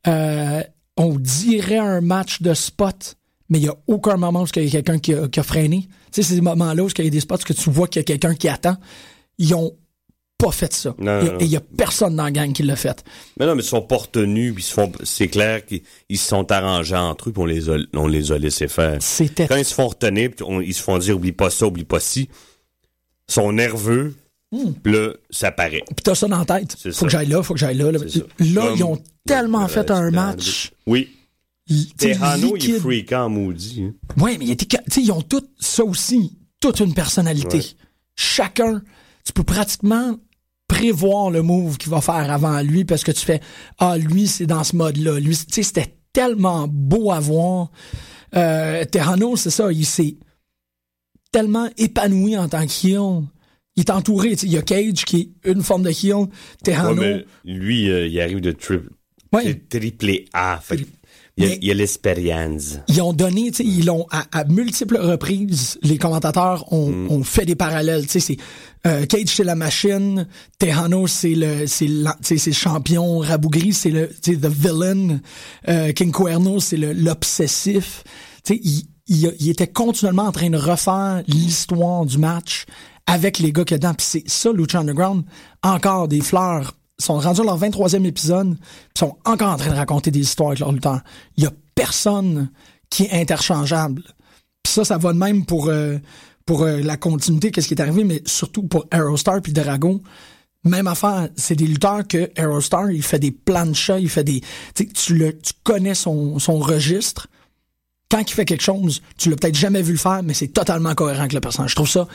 [0.06, 0.62] Euh,
[0.96, 3.16] on dirait un match de spot,
[3.48, 5.88] mais il n'y a aucun moment où il y a quelqu'un qui a, qui freiné.
[6.12, 8.02] Tu sais, ces moments-là où il y a des spots que tu vois qu'il y
[8.02, 8.76] a quelqu'un qui attend.
[9.38, 9.72] Ils ont
[10.38, 10.94] pas fait ça.
[10.98, 13.02] Non, Et- il y a personne dans la gang qui l'a fait.
[13.40, 16.18] Mais non, mais ils sont pas retenus, puis ils se font, c'est clair qu'ils ils
[16.18, 18.98] se sont arrangés entre eux, puis on les a, on les a laissés faire.
[19.00, 21.66] C'était Quand ils se font retenir, puis on- ils se font dire, oublie pas ça,
[21.66, 22.28] oublie pas ci,
[23.28, 24.14] ils sont nerveux,
[24.82, 25.82] puis là, ça paraît.
[25.86, 26.76] Puis t'as ça dans la tête.
[26.82, 27.06] Faut ça.
[27.06, 27.90] que j'aille là, faut que j'aille là.
[27.92, 30.70] Là, Comme ils ont tellement le fait un match.
[30.70, 31.08] de- Oui.
[31.98, 33.84] Tejano, il est freakant, maudit.
[33.84, 34.22] hein.
[34.22, 34.66] Ouais, mais il était,
[35.00, 37.56] ils ont tout, ça aussi, toute une personnalité.
[37.58, 37.64] Ouais.
[38.14, 38.82] Chacun,
[39.24, 40.16] tu peux pratiquement
[40.68, 43.40] prévoir le move qu'il va faire avant lui parce que tu fais,
[43.78, 45.18] ah, lui, c'est dans ce mode-là.
[45.20, 47.70] Lui, tu sais, c'était tellement beau à voir.
[48.34, 50.16] Euh, Terrano, c'est ça, il s'est
[51.32, 53.22] tellement épanoui en tant qu'heel.
[53.76, 55.88] Il est entouré, il y a Cage qui est une forme de.
[55.88, 56.26] Ouais,
[56.64, 57.02] Terrano,
[57.44, 58.90] lui, euh, il arrive de triple,
[59.32, 59.54] Ouais.
[59.68, 60.58] triplé A.
[60.62, 60.78] Fait
[61.38, 62.78] il y a, l'expérience.
[62.88, 65.78] ils ont donné, tu sais, ils l'ont à, à multiples reprises.
[65.82, 67.10] Les commentateurs ont, Mm.
[67.10, 68.06] ont fait des parallèles.
[68.06, 68.36] Tu sais, c'est
[68.86, 70.26] euh, Cage c'est la machine,
[70.58, 75.20] Tejano c'est le c'est le champion, Rabougri c'est le tu sais, the villain,
[75.68, 78.02] euh, King Cuerno c'est le l'obsessif.
[78.44, 82.64] Tu sais, il, il, il était continuellement en train de refaire l'histoire du match
[83.06, 83.94] avec les gars qu'il y a dedans.
[83.94, 85.24] Puis c'est ça, Lucha Underground,
[85.62, 89.76] encore des fleurs sont rendus à leur 23e épisode, puis sont encore en train de
[89.76, 91.00] raconter des histoires avec leurs lutteurs.
[91.36, 92.50] Il y a personne
[92.90, 94.02] qui est interchangeable.
[94.62, 95.98] Puis ça, ça va de même pour euh,
[96.46, 100.00] pour euh, la continuité, qu'est-ce qui est arrivé, mais surtout pour Aerostar puis Dragon.
[100.64, 104.40] Même affaire, c'est des lutteurs que Aerostar, il fait des planchas, il fait des...
[104.74, 107.26] Tu, le, tu connais son, son registre.
[108.08, 110.94] Quand il fait quelque chose, tu l'as peut-être jamais vu le faire, mais c'est totalement
[110.94, 111.70] cohérent avec le personnage.
[111.70, 112.06] Je trouve ça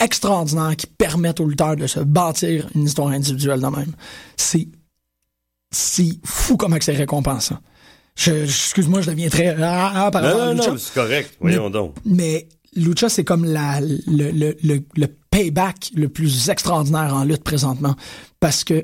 [0.00, 3.92] extraordinaire qui permettent aux lutteurs de se bâtir une histoire individuelle de même.
[4.36, 4.68] C'est
[5.72, 7.58] c'est fou comment que c'est récompensant.
[8.16, 10.70] Je, je- excuse-moi, je deviens très ah, ah, par Non, non, Lucha.
[10.72, 11.36] non, c'est correct.
[11.40, 11.94] Voyons Mais- donc.
[12.04, 17.44] Mais Lucha, c'est comme la, le, le, le, le payback le plus extraordinaire en lutte
[17.44, 17.94] présentement.
[18.40, 18.80] Parce que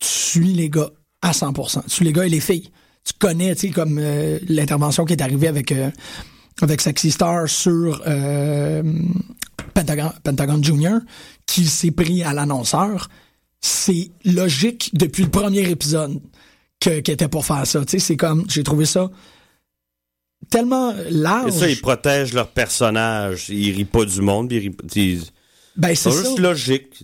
[0.00, 0.90] tu suis les gars
[1.22, 1.84] à 100%.
[1.84, 2.70] Tu suis les gars et les filles.
[3.04, 5.90] Tu connais, tu sais, comme euh, l'intervention qui est arrivée avec, euh,
[6.62, 8.82] avec Sexy Star sur euh,
[9.74, 11.00] Pentagon, Pentagon Junior,
[11.46, 13.08] qui s'est pris à l'annonceur.
[13.60, 16.20] C'est logique depuis le premier épisode
[16.80, 17.80] que- qu'il était pour faire ça.
[17.84, 19.10] Tu sais, c'est comme, j'ai trouvé ça
[20.50, 21.52] tellement Et large.
[21.52, 23.46] ça, ils protègent leur personnage.
[23.48, 25.22] Ils rient pas du monde, ils rient- ils
[25.76, 26.34] Ben, c'est ça.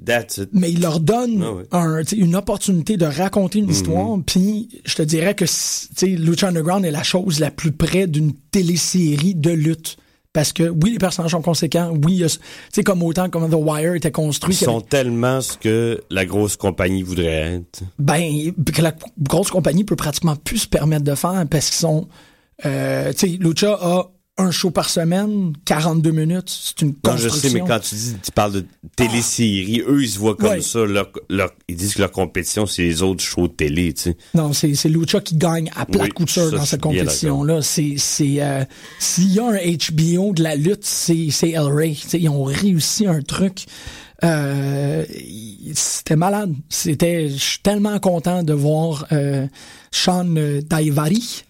[0.05, 0.51] That's it.
[0.53, 1.65] mais il leur donne Ah ouais.
[1.73, 4.17] un, une opportunité de raconter une histoire.
[4.25, 8.07] Puis je te dirais que tu sais, Lucha Underground est la chose la plus près
[8.07, 9.97] d'une télésérie de lutte.
[10.33, 11.93] Parce que oui, les personnages sont conséquents.
[12.07, 12.25] Oui,
[12.73, 14.55] sais, comme autant comme The Wire était construit.
[14.55, 17.83] Ils sont tellement ce que la grosse compagnie voudrait être.
[17.99, 22.09] ben, que la grosse compagnie peut pratiquement plus se permettre de faire parce qu'ils sont.
[22.65, 24.11] Euh, tu sais, Lucha a
[24.41, 26.49] un show par semaine, 42 minutes.
[26.49, 27.49] C'est une Non, je construction.
[27.51, 30.61] sais, mais quand tu dis, tu parles de télésérie, eux, ils se voient comme Ouais.
[30.61, 30.85] ça.
[30.85, 34.17] Leur, leur- ils disent que leur compétition, c'est les autres shows de télé, tu sais.
[34.35, 37.63] Non, c'est, c'est Lucha qui gagne à plat Oui, de couture ça, dans cette compétition-là.
[37.63, 38.65] C'est, c'est, euh,
[38.99, 41.97] s'il y a un HBO de la lutte, c'est, c'est El Rey.
[42.15, 43.67] Ils ont réussi un truc.
[44.23, 45.05] Euh,
[45.75, 46.55] c'était malade.
[46.69, 49.47] C'était, je suis tellement content de voir euh,
[49.91, 51.45] Sean Daivari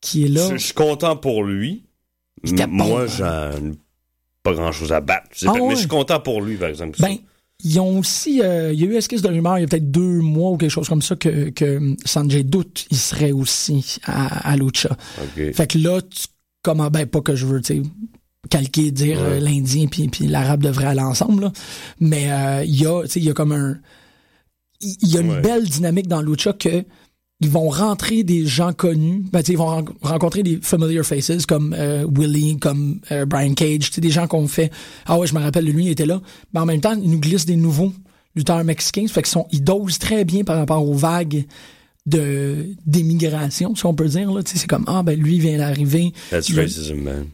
[0.00, 0.48] qui est là.
[0.50, 1.82] Je, je suis content pour lui.
[2.68, 3.24] Moi, j'ai
[4.42, 5.28] pas grand chose à battre.
[5.46, 5.60] Ah ouais.
[5.68, 6.98] Mais je suis content pour lui, par exemple.
[7.00, 7.16] Ben,
[7.64, 9.90] ils ont aussi, euh, il y a eu esquisse de rumeur il y a peut-être
[9.90, 14.48] deux mois ou quelque chose comme ça que, que Sanjay doute il serait aussi à,
[14.50, 14.96] à Lucha.
[15.54, 16.26] Fait que là, tu,
[16.62, 17.90] comment, ben pas que je veux, tu sais,
[18.48, 19.24] calquer, dire Ouais.
[19.26, 21.52] euh, l'Indien puis, puis l'Arabe devraient aller ensemble, là.
[21.98, 23.76] mais euh, il y a, tu sais, il y a comme un,
[24.80, 25.40] il y a une Ouais.
[25.40, 26.84] belle dynamique dans Lucha que
[27.40, 31.04] ils vont rentrer des gens connus, ben, tu sais, ils vont ren- rencontrer des familiar
[31.04, 34.72] faces comme euh, Willie, comme euh, Brian Cage, tu sais, des gens qu'on fait,
[35.06, 36.20] ah ouais, je me rappelle, lui, il était là,
[36.52, 37.92] mais en même temps, ils nous glissent des nouveaux
[38.34, 41.44] lutteurs mexicains, ça fait qu'ils sont, ils dosent très bien par rapport aux vagues
[42.06, 45.40] de d'émigration, si on peut dire, là, tu sais, c'est comme, ah, ben, lui, il
[45.40, 46.12] vient d'arriver.
[46.30, 47.26] That's racism, man.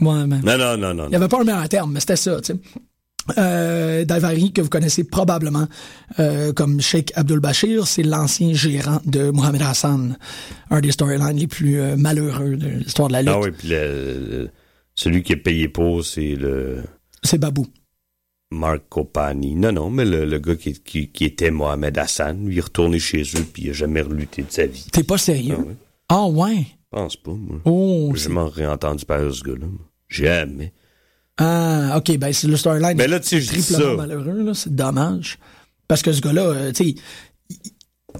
[0.00, 1.04] Ouais, ben, Non, non, non, non.
[1.06, 2.58] il n'y avait pas un meilleur terme, mais c'était ça, tu sais.
[3.38, 5.66] Euh, Daivari, que vous connaissez probablement
[6.18, 10.16] euh, comme Sheikh Abdul Bashir, c'est l'ancien gérant de Mohamed Hassan,
[10.70, 13.32] un des storylines les plus euh, malheureux de l'histoire de la lutte.
[13.34, 14.48] Ah oui, puis le-
[14.94, 16.82] celui qui est payé pour, c'est le
[17.22, 17.66] C'est Babou.
[18.52, 19.54] Mark Copani.
[19.54, 22.62] Non, non, mais le, le gars qui, qui, qui était Mohamed Hassan, lui, il est
[22.62, 24.86] retourné chez eux, puis il a jamais relutté de sa vie.
[24.90, 25.56] T'es pas sérieux?
[25.58, 25.74] Ah oui.
[26.08, 26.66] Ah ouais?
[26.92, 27.60] Je pense pas, moi.
[27.64, 29.66] Oh, J'ai jamais réentendu parler de ce gars-là.
[30.08, 30.72] Jamais.
[31.40, 32.94] Ah, ok, ben c'est le storyline.
[32.96, 33.96] Mais là, tu sais, je dis triplement ça.
[33.96, 35.38] malheureux, là, c'est dommage.
[35.88, 36.94] Parce que ce gars-là, euh, tu sais,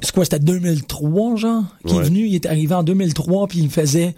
[0.03, 3.71] c'est quoi, c'était 2003, genre, qui est venu, il est arrivé en 2003, puis il
[3.71, 4.15] faisait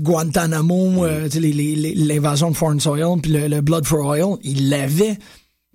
[0.00, 3.86] Guantanamo, euh, tu sais, les- les- les- l'invasion de Foreign Soil, puis le, le Blood
[3.86, 5.18] for Oil, il l'avait,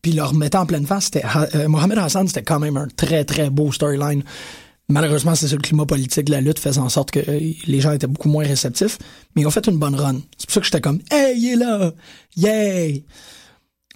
[0.01, 1.06] puis il le remettait en pleine face.
[1.06, 1.23] C'était,
[1.56, 4.23] euh, Mohamed Hassan, c'était quand même un très, très beau storyline.
[4.89, 7.82] Malheureusement, c'est ça, le climat politique de la lutte faisait en sorte que euh, les
[7.82, 8.97] gens étaient beaucoup moins réceptifs,
[9.36, 10.21] mais ils ont fait une bonne run.
[10.38, 11.91] C'est pour ça que j'étais comme, hey, il est là!
[12.38, 13.04] Yay!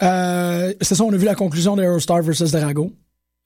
[0.04, 2.92] Euh, c'est ça, on a vu la conclusion de Aerostar versus Drago.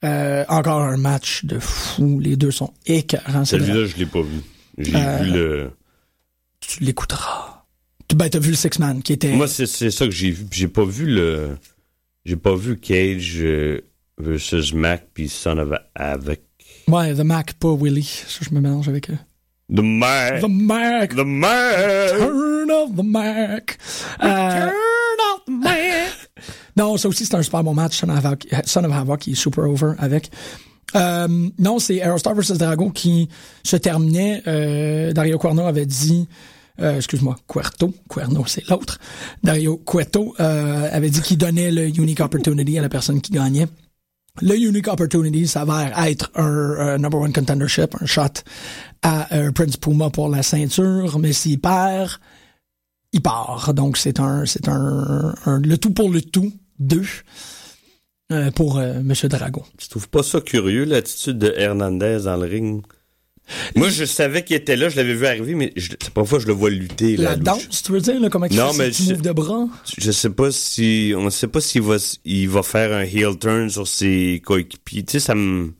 [0.04, 2.18] Euh, encore un match de fou.
[2.20, 3.44] Les deux sont écœurants.
[3.44, 4.40] Celui-là, je l'ai pas vu.
[4.78, 5.70] J'ai vu le.
[6.60, 7.64] Tu l'écouteras.
[8.08, 9.32] Tu- Ben, t'as vu le Six Man qui était.
[9.32, 10.46] Moi, c'est c'est ça que j'ai vu.
[10.50, 11.56] J'ai pas vu le.
[12.24, 13.42] J'ai pas vu Cage
[14.18, 16.42] versus Mac puis Son of avec.
[16.88, 18.24] Ouais, The Mac, pas Willie.
[18.28, 19.18] Ça, je me mélange avec eux.
[19.74, 20.40] The Mac.
[20.40, 21.16] The Mac.
[21.16, 22.18] The Mac.
[22.18, 23.78] Turn of the Mac.
[24.22, 24.70] Euh,
[25.34, 25.72] off the Mac.
[26.76, 27.96] Non, ça aussi, c'est un super bon match.
[27.96, 30.30] Son of Havoc, Son of Havoc qui est super over avec.
[30.94, 33.28] Euh, non, c'est Aerostar vs Drago qui
[33.64, 34.42] se terminait.
[34.46, 36.28] Euh, Dario Cuerno avait dit,
[36.80, 38.98] euh, excuse-moi, Cuerto, Cuerno, c'est l'autre.
[39.42, 43.66] Dario Cueto euh, avait dit qu'il donnait le unique opportunity à la personne qui gagnait.
[44.42, 48.42] Le unique opportunity s'avère être un, euh, number one contendership, un shot
[49.02, 52.10] à euh, Prince Puma pour la ceinture, mais s'il perd,
[53.12, 53.72] il part.
[53.72, 57.04] Donc c'est un, c'est un, un- le tout pour le tout, deux
[58.32, 59.64] euh, pour Monsieur Drago.
[59.78, 62.82] Tu trouves pas ça curieux, l'attitude de Hernandez dans le ring?
[63.74, 66.38] Moi, je savais qu'il était là, je l'avais vu arriver, mais je, c'est pas fois
[66.38, 67.16] que je le vois lutter.
[67.16, 69.66] La là, danse, tu veux dire, là, comment il Non, mais je- de bras?
[69.98, 71.12] Je sais pas si.
[71.16, 75.04] On sait pas s'il va, il va faire un heel turn sur ses coéquipiers.
[75.04, 75.72] Tu sais, ça me.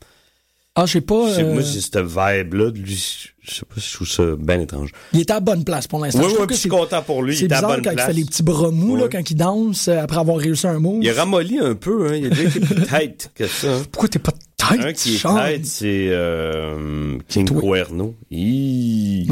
[0.76, 1.28] Ah, je sais pas.
[1.30, 3.30] je sais- euh, Moi, cette vibe-là de lui.
[3.48, 4.90] Je sais pas si je trouve ça bien étrange.
[5.12, 6.18] il était à bonne place pour l'instant.
[6.20, 7.34] Oui, Je oui, que puis je suis c'est- content pour lui.
[7.34, 8.06] Il C'est est à bizarre bonne quand il place.
[8.06, 10.98] fait les petits bras mous, là, quand il danse, euh, après avoir réussi un move.
[11.02, 12.16] Il a ramolli un peu, hein.
[12.16, 13.68] Il a déjà été plus tight que ça.
[13.72, 13.82] hein.
[13.92, 15.36] Pourquoi t'es pas tight, Un qui est Sean?
[15.36, 17.60] tight, c'est euh, King Toi.
[17.60, 18.14] Cuerno.
[18.32, 19.26] Ouais.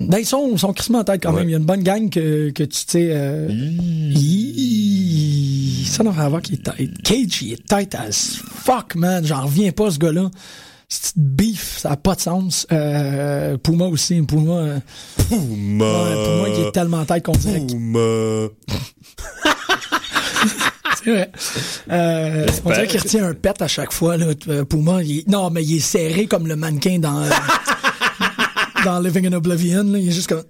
[0.00, 1.40] Ben, ils sont, sont crissement en tête quand Ouais.
[1.40, 1.48] même.
[1.48, 3.08] Il y a une bonne gang que, que tu sais.
[3.10, 3.48] Euh...
[5.86, 7.02] Ça doit avoir qui est tight.
[7.02, 9.24] Cage, il est tight as fuck, man.
[9.26, 10.30] J'en reviens pas, ce gars-là.
[10.90, 12.66] Cette beef, ça a pas de sens.
[12.72, 14.22] Euh, Puma aussi.
[14.22, 14.78] Puma, euh,
[15.28, 15.84] Puma.
[15.84, 18.48] ouais, Puma qui est tellement tête qu'on dirait que Puma.
[21.04, 21.30] C'est vrai.
[21.90, 24.16] Euh, on dirait qu'il retient un pet à chaque fois.
[24.16, 24.28] Là.
[24.48, 27.28] Euh, Puma, il est- non, mais il est serré comme le mannequin dans, euh,
[28.84, 29.84] dans Living in Oblivion.
[29.84, 29.98] Là.
[29.98, 30.44] Il est juste comme...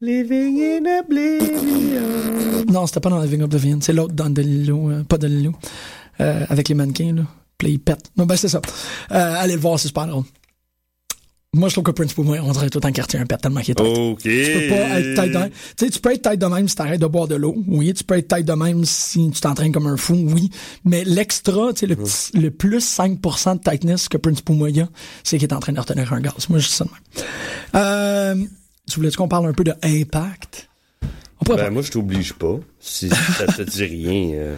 [0.00, 2.64] Living in oblivion.
[2.72, 3.78] Non, c'était pas dans Living in Oblivion.
[3.80, 4.90] C'est l'autre dans Delilo.
[4.90, 5.52] euh, pas Delilo.
[6.20, 7.22] Euh, avec les mannequins, là.
[7.58, 8.10] Puis il pète.
[8.16, 8.60] Non, ben c'est ça.
[9.12, 10.24] Euh, allez le voir, c'est super drôle.
[11.54, 13.72] Moi, je trouve que Prince Puma, on dirait tout qu'il retient un pet tellement qu'il
[13.72, 13.86] est tête.
[13.86, 14.20] OK.
[14.22, 15.50] Tu peux pas être tête de même.
[15.50, 17.56] Tu sais, tu peux être tête de même si t'arrêtes de boire de l'eau.
[17.66, 20.12] Oui, tu peux être tête de même si tu t'entraînes comme un fou.
[20.14, 20.50] Oui.
[20.84, 24.82] Mais l'extra, tu sais, le, petit- le plus 5% de tightness que Prince Puma y
[24.82, 24.88] a,
[25.24, 26.48] c'est qu'il est en train de retenir un gaz.
[26.50, 27.26] Moi, je dis ça de même.
[27.82, 28.44] Euh,
[28.88, 30.68] tu voulais-tu qu'on parle un peu de Impact?
[31.40, 32.58] On Ben, moi, je t'oblige pas.
[32.78, 34.30] Si ça te dit rien.
[34.34, 34.56] euh.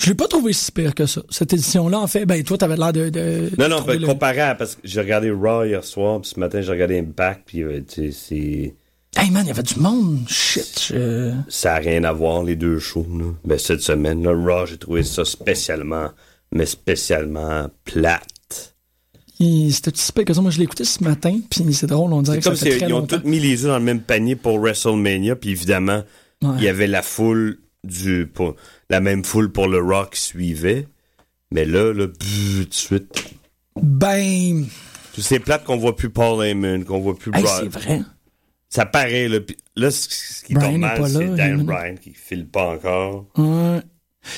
[0.00, 1.22] Je l'ai pas trouvé si pire que ça.
[1.28, 4.40] Cette édition-là, en fait, ben, toi, t'avais l'air de, de Non, non, ben, le- comparé
[4.40, 4.54] à.
[4.54, 7.80] Parce que j'ai regardé Raw hier soir, puis ce matin, j'ai regardé Impact, puis euh,
[7.86, 8.74] tu sais, c'est.
[9.20, 10.20] Hey man, il y avait du monde.
[10.28, 10.88] Shit.
[10.90, 13.24] je- Ça n'a rien à voir, les deux shows, là.
[13.44, 16.10] Ben, cette semaine, là, Raw, j'ai trouvé ça spécialement,
[16.52, 18.74] mais spécialement plate.
[19.70, 20.40] C'était si pire que ça.
[20.40, 22.72] Moi, je l'ai écouté ce matin, puis c'est drôle, on dirait que comme ça fait
[22.72, 25.50] si très ils ont tous mis les œufs dans le même panier pour WrestleMania, puis
[25.50, 26.02] évidemment,
[26.42, 26.50] Ouais.
[26.58, 28.54] il y avait la foule du pour,
[28.90, 30.86] la même foule pour le Rock suivait.
[31.50, 33.24] Mais là, là, tout de suite.
[33.82, 34.66] Ben,
[35.16, 37.60] C'est plate qu'on voit plus Paul Heyman, qu'on voit plus hey, Brock.
[37.62, 38.00] c'est vrai.
[38.68, 39.38] Ça paraît, là.
[39.76, 41.62] Là, ce qui Brian tombe est mal, pas là, c'est Dan.
[41.64, 43.26] Bryan qui file pas encore.
[43.38, 43.80] Ouais.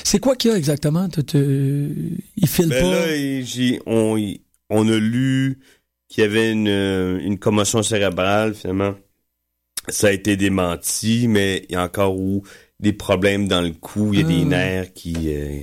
[0.05, 1.09] C'est quoi qu'il y a exactement?
[1.33, 2.91] Il file Ben pas?
[3.07, 5.59] là, il- on, il- on a lu
[6.07, 8.95] qu'il y avait une, euh, une commotion cérébrale, finalement.
[9.89, 12.41] Ça a été démenti, mais il y a encore eu
[12.81, 14.09] des problèmes dans le cou.
[14.13, 14.57] Il y a des Ah.
[14.57, 15.59] nerfs qui euh,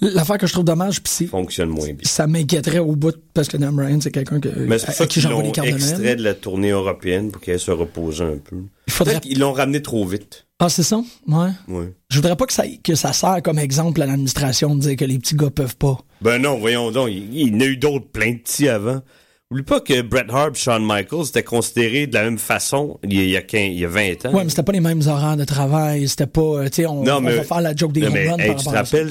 [0.00, 1.98] L'affaire que je trouve dommage, puis c'est fonctionnent moins bien.
[2.02, 4.96] ça m'inquiéterait au bout parce que Dan Bryan, c'est quelqu'un que, Mais c'est pour à,
[4.98, 7.70] ça à qui j'envoie des cartes de extrait de la tournée européenne pour qu'elle se
[7.70, 8.56] repose un peu.
[8.88, 9.20] Il faudrait.
[9.20, 10.46] Qu'ils l'ont ramené trop vite.
[10.58, 11.00] Ah, c'est ça?
[11.28, 11.50] Ouais.
[11.68, 11.92] Ouais.
[12.10, 15.04] Je voudrais pas que ça, que ça sert comme exemple à l'administration de dire que
[15.04, 15.98] les petits gars peuvent pas.
[16.20, 19.00] Ben non, voyons donc, il, il y en a eu d'autres plein de petits avant.
[19.50, 23.14] Oublie pas que Bret Hart et Shawn Michaels étaient considérés de la même façon il
[23.14, 24.32] y a, il y a, 15 il y a 20 ans.
[24.32, 26.06] Ouais, mais c'était pas les mêmes horaires de travail.
[26.08, 28.10] C'était pas, euh, tu sais, on, Non, on mais- va faire la joke des Non,
[28.12, 28.70] mais, hey, par tu te ça.
[28.70, 29.10] rappelles,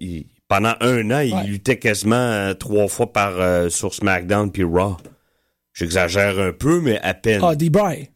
[0.00, 4.62] il- pendant un an, il luttait quasiment euh, trois fois par euh, sur SmackDown puis
[4.62, 4.96] Raw.
[5.74, 7.40] J'exagère un peu, mais à peine.
[7.42, 8.10] Ah, D-Bry.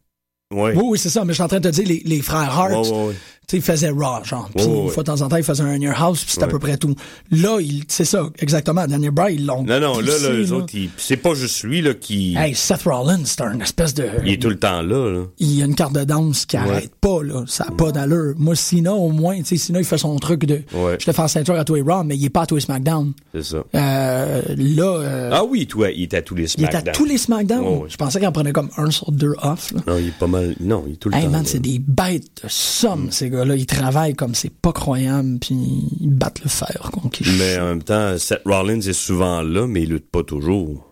[0.53, 0.75] ouais.
[0.77, 1.23] Oui, oui, c'est ça.
[1.25, 3.15] Mais je suis en train de te dire, les, les frères Hart, Ouais,
[3.49, 4.49] sais, ils faisaient Raw, genre.
[4.55, 6.47] Puis une fois de temps en temps, ils faisaient un Your House, puis c'était à
[6.47, 6.53] Ouais.
[6.53, 6.95] peu près tout.
[7.31, 8.87] Là, il- c'est ça, exactement.
[8.87, 9.63] Daniel Bryan, ils l'ont.
[9.65, 12.83] Non, non, là, là, les autres, ils- c'est pas juste lui là, qui Hey, Seth
[12.85, 14.07] Rollins, c'est un espèce de.
[14.25, 15.11] il est tout le temps là.
[15.11, 15.25] là.
[15.39, 16.63] il y a une carte de danse qui Ouais.
[16.63, 17.45] arrête pas, là.
[17.47, 18.35] Ça a pas d'allure.
[18.39, 20.63] Moi, Sina, au moins, tu sais, Sina, il fait son truc de.
[20.75, 20.97] Ouais.
[20.99, 22.59] Je te fais la ceinture à toi et Raw, mais il est pas à toi
[22.59, 23.13] et SmackDown.
[23.35, 23.65] C'est ça.
[23.75, 26.89] Euh, là, euh, Ah oui, toi, il est à tous les il est SmackDown.
[26.89, 27.83] à tous les SmackDown.
[27.89, 29.81] Je pensais qu'il en prenait comme un sur deux off, là.
[29.87, 30.55] Non, il est pas mal.
[30.61, 31.31] Non, il est tout le Hey temps.
[31.31, 33.57] man, c'est des bêtes de somme, ces gars-là.
[33.57, 35.55] Ils travaillent comme c'est pas croyable, puis
[36.01, 36.91] ils battent le fer.
[37.39, 40.91] Mais en même temps, Seth Rollins est souvent là, mais il lutte pas toujours.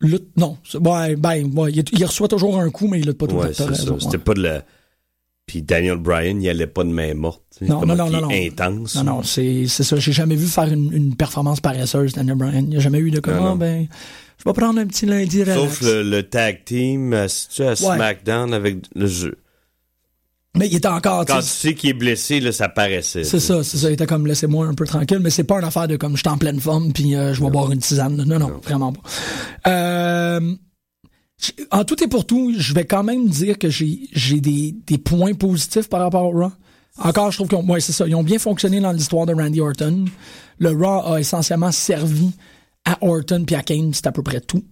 [0.00, 0.58] Lutte, non.
[0.74, 3.98] Ouais, ben, ouais, il, il reçoit toujours un coup, mais il lutte pas Ouais, raison,
[3.98, 4.62] C'était pas de la.
[5.46, 7.42] Puis Daniel Bryan, il allait pas de main morte.
[7.60, 8.96] Non, comment non, non, non, intense.
[8.96, 9.96] Non, non, c'est c'est ça.
[9.96, 12.64] J'ai jamais vu faire une, une performance paresseuse, Daniel Bryan.
[12.64, 13.52] Il n'y a jamais eu de comme, Non, non.
[13.52, 13.86] Ah, ben,
[14.38, 15.60] je vais prendre un petit lundi relax.
[15.60, 19.38] Sauf le, le tag team, euh, si tu à SmackDown avec le jeu.
[20.56, 23.24] Mais il était encore, Quand tu sais, qu'il est blessé, là, ça paraissait.
[23.24, 23.90] c'est ça, c'est ça.
[23.90, 26.20] Il était comme, laissez-moi un peu tranquille, mais c'est pas une affaire de comme, je
[26.20, 28.16] suis en pleine forme, puis euh, je vais boire une tisane.
[28.16, 29.00] Non, non, vraiment pas.
[29.68, 30.54] Euh,
[31.70, 34.98] en tout et pour tout, je vais quand même dire que j'ai j'ai des, des
[34.98, 36.52] points positifs par rapport au Raw.
[36.98, 38.06] Encore, je trouve qu'ils ont, ouais, c'est ça.
[38.06, 40.06] Ils ont bien fonctionné dans l'histoire de Randy Orton.
[40.58, 42.30] Le Raw a essentiellement servi
[42.86, 44.64] à Orton puis à Kane, c'est à peu près tout.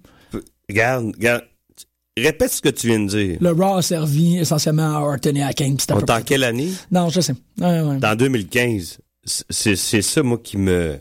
[0.70, 1.42] Regarde, regarde.
[2.16, 3.38] Répète ce que tu viens de dire.
[3.40, 6.70] Le Raw a servi essentiellement à Orton et à Kane, On est en quelle année?
[6.92, 7.34] Non, je sais.
[7.60, 7.98] Ouais, ouais.
[7.98, 8.98] Dans 2015.
[9.24, 10.98] C'est c'est ça, moi, qui me...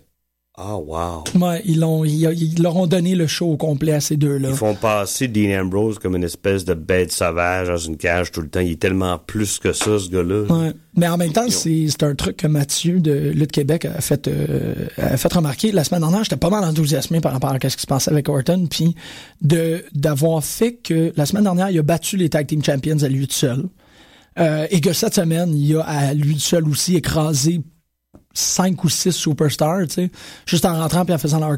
[0.56, 1.24] Ah, wow.
[1.34, 4.50] Ouais, ils, l'ont, ils, ils leur ont donné le show au complet à ces deux-là.
[4.50, 8.42] Ils font passer Dean Ambrose comme une espèce de bête sauvage dans une cage tout
[8.42, 8.60] le temps.
[8.60, 10.44] Il est tellement plus que ça, ce gars-là.
[10.44, 10.72] Ouais.
[10.96, 14.28] Mais en même temps, c'est, c'est un truc que Mathieu de Lutte Québec a fait,
[14.28, 15.72] euh, a fait remarquer.
[15.72, 18.30] La semaine dernière, j'étais pas mal enthousiasmé par rapport à ce qui se passait avec
[18.30, 18.94] Orton, puis
[19.42, 23.08] de, d'avoir fait que la semaine dernière, il a battu les Tag Team Champions à
[23.08, 23.66] lui tout seul.
[24.40, 27.62] Euh, et que cette semaine, il a à lui seul aussi écrasé
[28.34, 30.12] cinq ou six superstars, tu sais,
[30.46, 31.56] juste en rentrant puis en faisant leur.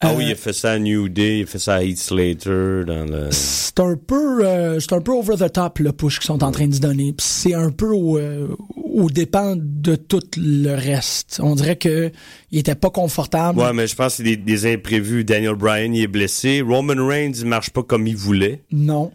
[0.00, 1.82] Ah Euh, oui, il a fait ça à New Day, il a fait ça à
[1.82, 3.28] Heath Slater dans le...
[3.32, 6.52] c'est un peu euh, c'est un peu over the top le push qu'ils sont en
[6.52, 11.40] train de se donner c'est un peu au, euh, au dépend de tout le reste
[11.42, 12.12] on dirait que
[12.52, 15.24] il était pas confortable Ouais, mais je pense que c'est des, des imprévus.
[15.24, 16.60] Daniel Bryan, il est blessé.
[16.60, 18.62] Roman Reigns, il marche pas comme il voulait.
[18.70, 19.10] non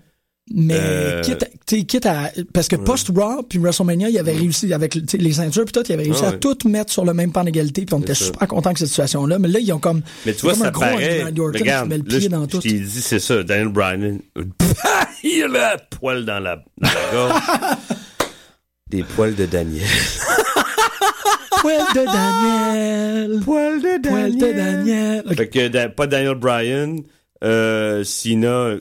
[0.54, 4.74] mais Euh, quitte, à, quitte à parce que post Raw puis WrestleMania il avait réussi
[4.74, 6.40] avec les ceintures puis tout il avait réussi Ah à ouais.
[6.40, 8.26] tout mettre sur le même plan d'égalité puis on était ça.
[8.26, 10.62] super content que cette situation là mais là ils ont comme Mais tu vois, comme
[10.64, 11.24] un ça gros paraît.
[11.24, 13.42] Orton Regarde, met le pied je- dans je tout t'ai dit, c'est ça.
[13.44, 14.20] Daniel Bryan,
[15.24, 17.42] il a le poil dans la, dans la gorge.
[18.90, 19.88] Des poils de Daniel.
[21.62, 25.24] poil de Daniel Poil de poil de Daniel.
[25.38, 26.98] Fait que pas Daniel Bryan,
[27.44, 28.76] euh, Cena,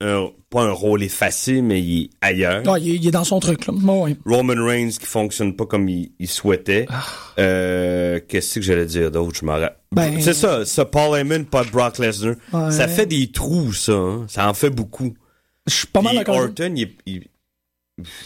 [0.00, 2.62] un- pas un rôle effacé, mais il est ailleurs.
[2.78, 3.72] Il, est- il est dans son truc là.
[4.26, 6.86] Roman Reigns qui fonctionne pas comme il, il souhaitait.
[7.38, 9.36] Euh, Qu'est-ce que j'allais dire d'autre?
[9.40, 9.56] Je m'en
[9.92, 12.34] Ben- C'est ça, ça, Paul Heyman, pas Brock Lesnar.
[12.52, 12.70] Ouais.
[12.70, 13.92] Ça fait des trous, ça.
[13.92, 14.26] hein.
[14.28, 15.14] Ça en fait beaucoup.
[15.66, 17.24] je suis pas mal d'accord Orton, il, il-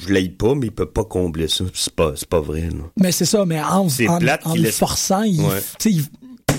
[0.04, 1.64] je l'aille pas, mais il peut pas combler ça.
[1.74, 2.84] C'est pas, pas vrai, là.
[2.98, 5.60] Mais c'est ça, mais en, en, en forçant, Ouais.
[5.84, 6.02] il,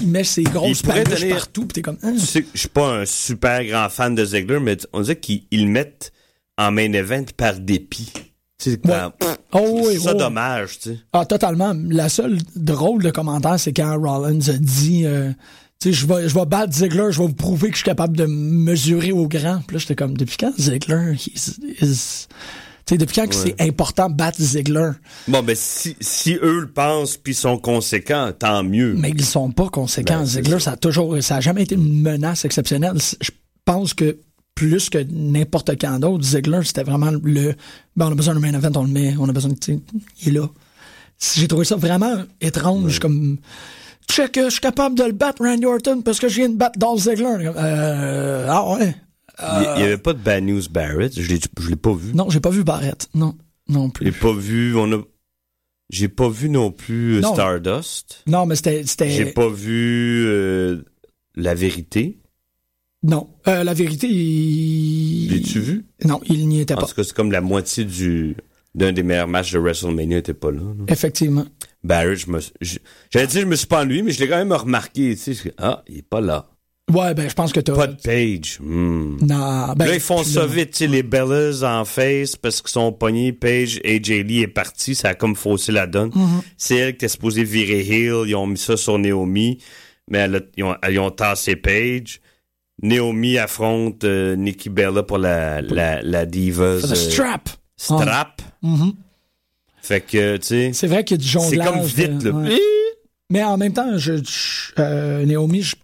[0.01, 1.97] il met ses grosses paluches partout, pis t'es comme...
[1.97, 5.19] Tu sais, que je suis pas un super grand fan de Ziggler, mais on dirait
[5.19, 6.11] qu'ils ils le mettent
[6.57, 8.11] en main event par dépit.
[9.53, 10.19] Oh, oui, c'est ça oui.
[10.19, 10.99] dommage, tu sais.
[11.13, 11.75] Ah, totalement.
[11.89, 15.05] La seule drôle de commentaire, c'est quand Rollins a dit...
[15.05, 15.31] euh,
[15.79, 17.85] tu sais, je vais, je vais battre Ziggler, je vais vous prouver que je suis
[17.85, 19.61] capable de me mesurer au grand.
[19.65, 21.87] Puis là, j'étais comme, depuis quand Ziggler, is- tu
[22.87, 23.31] sais, depuis quand Ouais.
[23.31, 24.91] c'est important de battre Ziggler?
[25.27, 28.93] Bon, ben, si, si eux le pensent puis sont conséquents, tant mieux.
[28.97, 30.19] Mais ils sont pas conséquents.
[30.19, 30.71] Ben, Ziggler, ça.
[30.71, 32.97] a toujours, ça a jamais été une menace exceptionnelle.
[33.21, 33.31] Je
[33.65, 34.17] pense que
[34.55, 37.53] plus que n'importe quand d'autre, Ziggler, c'était vraiment le,
[37.95, 39.57] ben, on a besoin d'un main event, on le met, on a besoin de,
[40.23, 40.47] il est là.
[41.35, 43.37] J'ai trouvé ça vraiment étrange, comme,
[44.09, 46.77] check, je suis capable de le battre, Randy Orton, parce que je viens de battre
[46.79, 47.51] Dolph Ziggler.
[47.55, 48.95] Euh, ah ouais.
[49.39, 51.19] Il n'y avait pas de Bad News Barrett.
[51.19, 52.13] Je l'ai, je l'ai pas vu.
[52.13, 53.07] Non, j'ai pas vu Barrett.
[53.15, 53.35] Non,
[53.69, 54.19] non Je l'ai plus.
[54.19, 54.75] pas vu.
[54.75, 55.01] On a.
[55.89, 57.33] J'ai pas vu non plus euh, Non.
[57.33, 58.23] Stardust.
[58.27, 60.83] Non, mais c'était, J'ai pas vu euh,
[61.35, 62.19] La Vérité.
[63.03, 63.29] non.
[63.47, 65.31] Euh, la vérité, il...
[65.35, 65.85] L'as-tu vu?
[66.05, 66.85] Non, il n'y était En pas.
[66.87, 68.35] tout cas, c'est comme la moitié du
[68.73, 70.61] d'un des meilleurs matchs de WrestleMania était pas là.
[70.87, 71.45] Effectivement.
[71.83, 72.77] Barrett, je me, suis- je-
[73.09, 75.13] j'allais dire je me suis pas ennuyé, mais je l'ai quand même remarqué.
[75.15, 76.47] Tu sais, je- ah, il est pas là.
[76.91, 77.75] Ouais, ben, je pense que t'as...
[77.75, 78.57] Pas de page.
[78.59, 79.17] Hmm.
[79.21, 82.61] Non, ben, là, ils font ça là- vite, tu sais, les Bellas en face parce
[82.61, 83.31] qu'ils sont pognés.
[83.33, 86.09] Page, AJ Lee est parti, ça a comme faussé la donne.
[86.09, 86.41] Mm-hmm.
[86.57, 89.59] C'est elle qui était supposée virer Hill, ils ont mis ça sur Naomi,
[90.09, 92.19] mais elle a- ils, ont, ils ont tassé Page.
[92.83, 97.49] Naomi affronte euh, Nikki Bella pour la, la, la Divas For the euh, strap.
[97.77, 98.41] strap.
[98.63, 98.93] Mhm.
[99.83, 101.67] Fait que, tu sais, C'est vrai qu'il y a du c'est jonglage.
[101.67, 102.35] comme vite, de- là.
[102.35, 102.59] ouais.
[103.29, 105.75] Mais en même temps, je, je- euh, Naomi, je,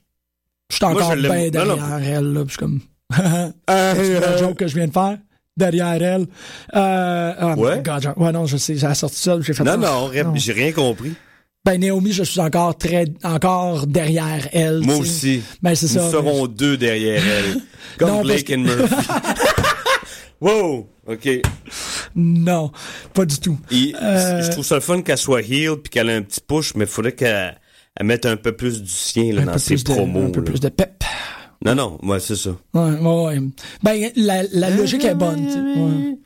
[0.70, 1.76] je suis encore je bien Non, non.
[1.76, 2.46] derrière elle, là.
[2.46, 2.80] puis Je suis comme,
[3.68, 5.18] c'est la joke que je viens de faire.
[5.56, 6.28] Derrière elle.
[6.76, 7.82] Euh, oh Ouais.
[7.84, 9.78] God, genre- ouais, non, je sais, j'ai sorti ça, j'ai fait non, ça.
[9.78, 10.36] non, Non.
[10.36, 11.14] j'ai rien compris.
[11.66, 14.82] Ben, Naomi, je suis encore très, encore derrière elle.
[14.82, 15.42] Moi aussi.
[15.62, 16.12] Ben, c'est Nous ça.
[16.12, 17.62] serons deux derrière elle.
[17.98, 18.96] Comme Non, Blake parce and Murphy.
[20.42, 20.88] wow!
[21.08, 21.30] OK.
[22.16, 22.72] Non,
[23.14, 23.58] pas du tout.
[23.72, 26.42] Et Euh, Je trouve ça le fun qu'elle soit heel puis qu'elle ait un petit
[26.46, 27.58] push, mais il faudrait qu'elle
[28.00, 30.26] elle mette un peu plus du sien là, dans ses plus de, promos.
[30.28, 30.46] un peu là.
[30.46, 31.04] plus de pep.
[31.66, 32.52] Non, non, moi, c'est ça.
[32.74, 33.40] Ouais, ouais.
[33.84, 35.46] Ben, la, la logique est bonne.
[35.46, 36.18] Ouais.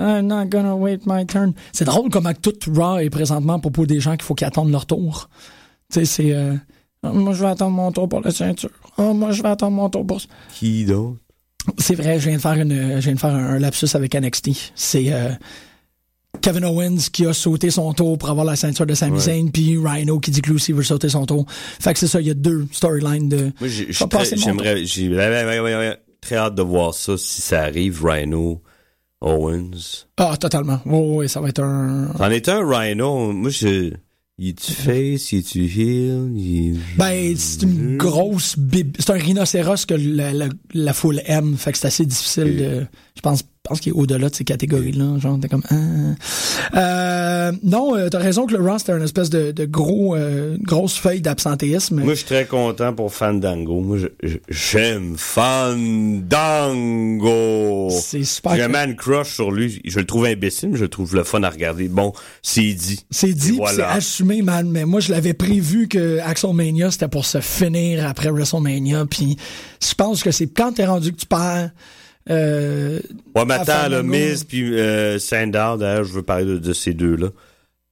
[0.00, 1.52] I'm not gonna wait my turn.
[1.72, 4.86] C'est drôle comment tout Raw est présentement pour des gens qu'il faut qu'ils attendent leur
[4.86, 5.28] tour.
[5.92, 6.32] Tu sais, c'est...
[6.32, 6.54] euh,
[7.02, 8.70] Ah, moi, je vais attendre mon tour pour la ceinture.
[8.96, 10.20] Ah, moi, je vais attendre mon tour pour...
[10.54, 11.16] Qui d'autre?
[11.78, 14.50] C'est vrai, je viens de faire, une, je viens de faire un lapsus avec NXT.
[14.76, 15.30] C'est euh,
[16.40, 19.20] Kevin Owens qui a sauté son tour pour avoir la ceinture de Sami.
[19.20, 21.46] Zayn, puis Rhino qui dit que lui aussi veut sauter son tour.
[21.48, 23.52] Fait que c'est ça, il y a deux storylines de...
[23.60, 28.60] Moi, j'aimerais, j'ai très hâte de voir ça si ça arrive, Rhino,
[29.20, 30.06] Owens.
[30.16, 30.80] Ah, totalement.
[30.86, 32.12] Oui, oui, ça va être un...
[32.16, 33.92] T'en es un Rhino, moi, je,
[34.38, 38.96] il est-tu face, il est-tu heel, il est- Ben, c'est une grosse bib...
[38.98, 41.56] C'est un rhinocéros que la, la, la foule aime.
[41.56, 42.86] Fait que c'est assez difficile de...
[43.16, 45.18] Je pense, pense qu'il est au-delà de ces catégories-là.
[45.18, 45.62] Genre, t'es comme...
[45.70, 45.74] ah.
[46.76, 50.56] Euh, non, euh, t'as raison que le Raw, c'était une espèce de, de gros, euh,
[50.60, 52.02] grosse feuille d'absentéisme.
[52.02, 53.80] Moi, je suis très content pour Fandango.
[53.80, 53.98] Moi,
[54.48, 56.18] j'aime Fandango.
[57.90, 58.56] C'est super.
[58.56, 59.80] J'ai un man crush sur lui.
[59.84, 61.88] Je le trouve imbécile, mais je le trouve le fun à regarder.
[61.88, 62.12] Bon,
[62.42, 63.04] c'est dit.
[63.10, 63.76] C'est dit, voilà.
[63.76, 64.68] c'est assumé, man.
[64.70, 69.06] Mais moi, je l'avais prévu que Axelmania, c'était pour se finir après WrestleMania.
[69.06, 69.36] Puis
[69.82, 71.70] je pense que c'est quand t'es rendu que tu perds...
[72.30, 73.00] Euh,
[73.34, 74.02] Ouais, mais attends, là.
[74.02, 77.28] Miz puis euh, d'ailleurs, je veux parler de, de ces deux-là.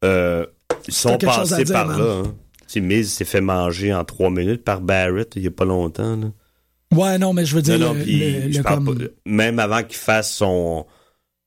[0.04, 0.46] Euh,
[0.88, 1.98] ils sont passés dire, par man.
[1.98, 2.22] là.
[2.26, 2.80] Hein.
[2.80, 6.16] Miz s'est fait manger en trois minutes par Barrett il y a pas longtemps.
[6.16, 6.26] Là.
[6.94, 8.98] ouais, non, mais je veux dire, Non, non, le, puis le- je le parle comme-
[8.98, 10.84] pas- même avant qu'il fasse son.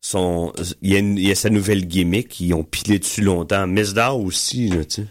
[0.01, 3.21] son il, y a une- il y a sa nouvelle gimmick, ils ont pilé dessus
[3.21, 3.67] longtemps.
[3.67, 5.07] Miss Dow aussi, là, tu sais.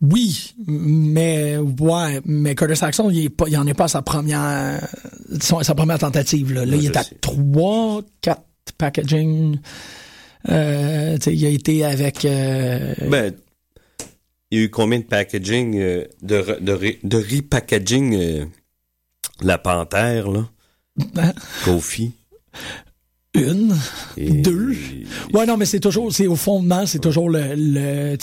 [0.00, 4.02] Oui, mais ouais, mais Curtis Saxon, il, est pas, il en est pas à sa
[4.02, 4.86] première,
[5.40, 6.52] sa première tentative.
[6.52, 7.16] Là, là Ouais, il est à sais.
[7.20, 8.44] trois, quatre
[8.78, 9.58] packaging.
[10.50, 12.24] Euh, il a été avec.
[12.24, 13.34] euh, Ben,
[14.52, 18.44] il y a eu combien de packaging, euh, de, de, de repackaging euh,
[19.42, 20.48] la panthère, là?
[21.16, 21.32] hein,
[21.64, 22.12] Kofi.
[23.34, 23.74] une,
[24.16, 24.74] Et- deux.
[25.34, 28.16] Ouais, non, mais c'est toujours, c'est au fondement, c'est toujours le, le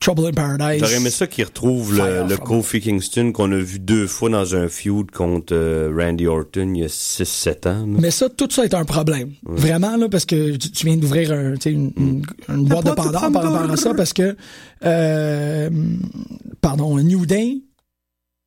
[0.00, 0.80] Trouble in Paradise.
[0.80, 4.54] J'aurais aimé ça qu'il retrouve le, le Kofi Kingston qu'on a vu deux fois dans
[4.56, 7.86] un feud contre euh, Randy Orton il y a 6-7 ans.
[7.86, 7.98] là.
[8.00, 9.32] Mais ça, tout ça est un problème.
[9.44, 12.86] Vraiment, là, parce que tu, tu viens d'ouvrir un, tu sais, une, une, une boîte
[12.86, 14.36] de Pandore par rapport à ça, parce que,
[14.86, 15.70] euh,
[16.62, 17.58] pardon, New Day,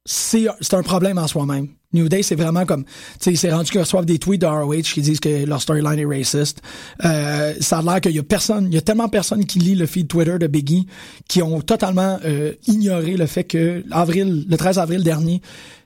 [0.06, 1.70] c'est un problème en soi-même.
[1.94, 4.82] New Day, c'est vraiment comme, tu sais, c'est rendu qu'ils reçoivent des tweets de ROH
[4.82, 6.62] qui disent que leur storyline est raciste.
[7.06, 9.76] Euh, ça a l'air qu'il y a personne, il y a tellement personne qui lit
[9.76, 10.88] le feed Twitter de Biggie
[11.28, 15.42] qui ont totalement euh, ignoré le fait que avril, le 13 avril dernier,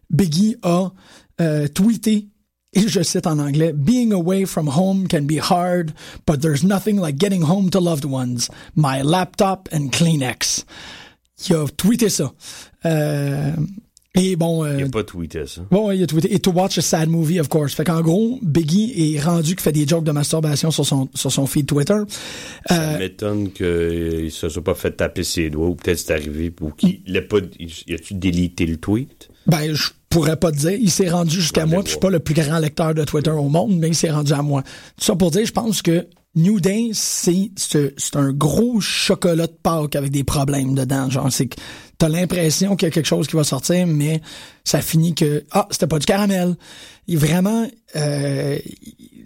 [0.10, 0.92] Biggie a
[1.42, 2.28] euh, tweeté
[2.74, 5.92] et je cite en anglais, Being away from home can be hard,
[6.26, 8.50] but there's nothing like getting home to loved ones.
[8.76, 10.66] My laptop and Kleenex.
[11.50, 12.34] Il a tweeté ça.
[12.86, 13.52] Euh,
[14.18, 15.62] Et bon, euh, Il a pas tweeté ça.
[15.72, 17.74] Bon, ouais, il a tweeté et to watch a sad movie, of course.
[17.74, 21.32] Fait qu'en gros, Biggie est rendu qu'il fait des jokes de masturbation sur son sur
[21.32, 22.00] son feed Twitter.
[22.68, 26.52] Ça Euh, m'étonne qu'il se soit pas fait taper ses doigts ou peut-être c'est arrivé
[26.62, 27.38] ou qu'il l'ait pas.
[27.60, 29.30] Il a-tu délité le tweet?
[29.48, 30.72] ben, je pourrais pas te dire.
[30.74, 31.80] Il s'est rendu jusqu'à moi.
[31.80, 34.12] puis Je suis pas le plus grand lecteur de Twitter au monde, mais il s'est
[34.12, 34.62] rendu à moi.
[34.98, 36.06] Tout ça pour dire, je pense que
[36.38, 41.10] New Day, c'est c'est c'est un gros chocolat de Pâques avec des problèmes dedans.
[41.10, 41.56] Genre, c'est que
[41.98, 44.22] t'as l'impression qu'il y a quelque chose qui va sortir, mais
[44.64, 46.56] ça finit que ah, c'était pas du caramel.
[47.08, 48.58] Il vraiment euh,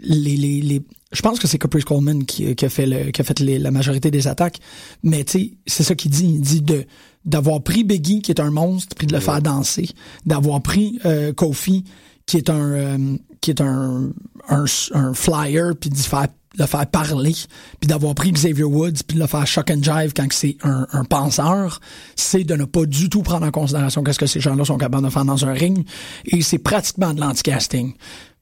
[0.04, 0.82] les, les, les
[1.12, 3.60] je pense que c'est Caprice Coleman qui, qui a fait le, qui a fait les-
[3.60, 4.60] la majorité des attaques,
[5.04, 6.26] mais tu sais, c'est ça qu'il dit.
[6.26, 6.86] Il dit de
[7.26, 9.90] d'avoir pris Biggie qui est un monstre puis de le faire danser,
[10.26, 11.84] d'avoir pris euh, Kofi
[12.26, 14.12] qui est un euh, qui est un,
[14.48, 16.28] un, un flyer puis d'y faire
[16.58, 17.34] le faire parler,
[17.80, 20.86] puis d'avoir pris Xavier Woods puis de le faire shock and jive quand c'est un,
[20.92, 21.80] un penseur,
[22.16, 25.06] c'est de ne pas du tout prendre en considération qu'est-ce que ces gens-là sont capables
[25.06, 25.86] de faire dans un ring,
[26.26, 27.94] et c'est pratiquement de l'anti-casting.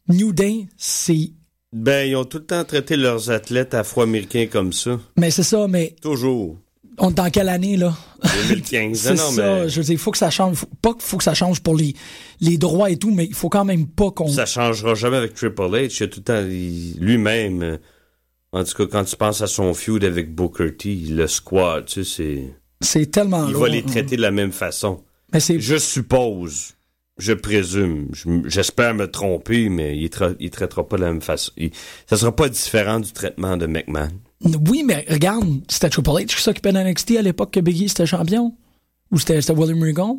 [0.07, 1.31] New Day, c'est
[1.71, 4.99] Ben, ils ont tout le temps traité leurs athlètes afro-américains comme ça.
[5.17, 6.57] mais c'est ça, mais Toujours.
[6.97, 7.95] on est dans quelle année là?
[8.23, 8.97] 2015.
[9.01, 10.55] C'est non, non, ça, mais je veux dire, il faut que ça change.
[10.57, 11.95] Faut- pas qu'il faut que ça change pour les,
[12.41, 14.27] les droits et tout, mais il faut quand même pas qu'on.
[14.27, 15.97] ça changera jamais avec Triple H.
[15.99, 16.41] Il a tout le temps,
[17.01, 17.77] lui-même, euh,
[18.51, 22.03] en tout cas, quand tu penses à son feud avec Booker T, le squad, tu
[22.03, 23.63] sais, c'est, C'est tellement il lourd.
[23.63, 25.03] va les traiter de la même façon.
[25.33, 26.73] Mais c'est Je suppose,
[27.17, 31.21] je présume, je- j'espère me tromper, mais il, tra- il traitera pas de la même
[31.21, 31.51] façon.
[31.57, 31.71] Il-
[32.07, 34.09] ça sera pas différent du traitement de McMahon.
[34.69, 38.55] Oui, mais regarde, c'était Triple H qui s'occupait d'NXT à l'époque que Biggie était champion.
[39.11, 40.13] Ou c'était c'était William Regal.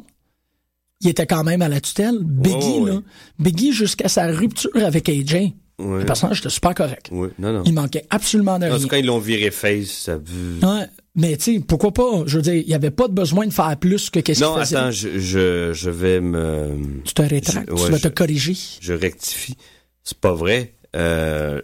[1.01, 2.19] Il était quand même à la tutelle.
[2.23, 2.91] Biggie, Oh, oui.
[2.91, 3.01] là.
[3.39, 5.99] Biggie, jusqu'à sa rupture avec AJ, Ouais.
[6.01, 7.11] le personnage était super correct.
[7.13, 7.63] Non, non.
[7.67, 8.79] Il manquait absolument de En rien.
[8.79, 12.23] tout cas, ils l'ont viré face, ça Ouais, mais tu sais, pourquoi pas?
[12.27, 14.55] Je veux dire, il n'y avait pas de besoin de faire plus que qu'est-ce Non,
[14.55, 14.77] qu'il faisait.
[14.77, 16.77] attends, je, je, je vais me.
[17.05, 18.57] tu te rétractes, je- tu vas te corriger.
[18.81, 19.57] je rectifie.
[20.05, 20.75] C'est pas vrai.
[20.97, 21.61] Euh,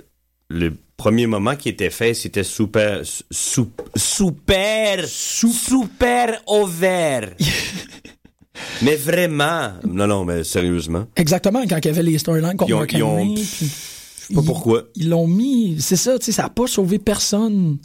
[0.49, 3.01] le premier moment qui était fait, c'était super,
[3.31, 7.31] sou- super, super ouvert.
[8.83, 9.73] mais vraiment.
[9.87, 11.07] Non, non, mais sérieusement.
[11.17, 13.96] Exactement, quand il y avait les storylines contre Ils ont- ils pff,
[14.29, 14.85] sais pas ils- pourquoi.
[14.95, 17.79] Ils l'ont mis, c'est ça, tu sais, ça n'a pas sauvé personne.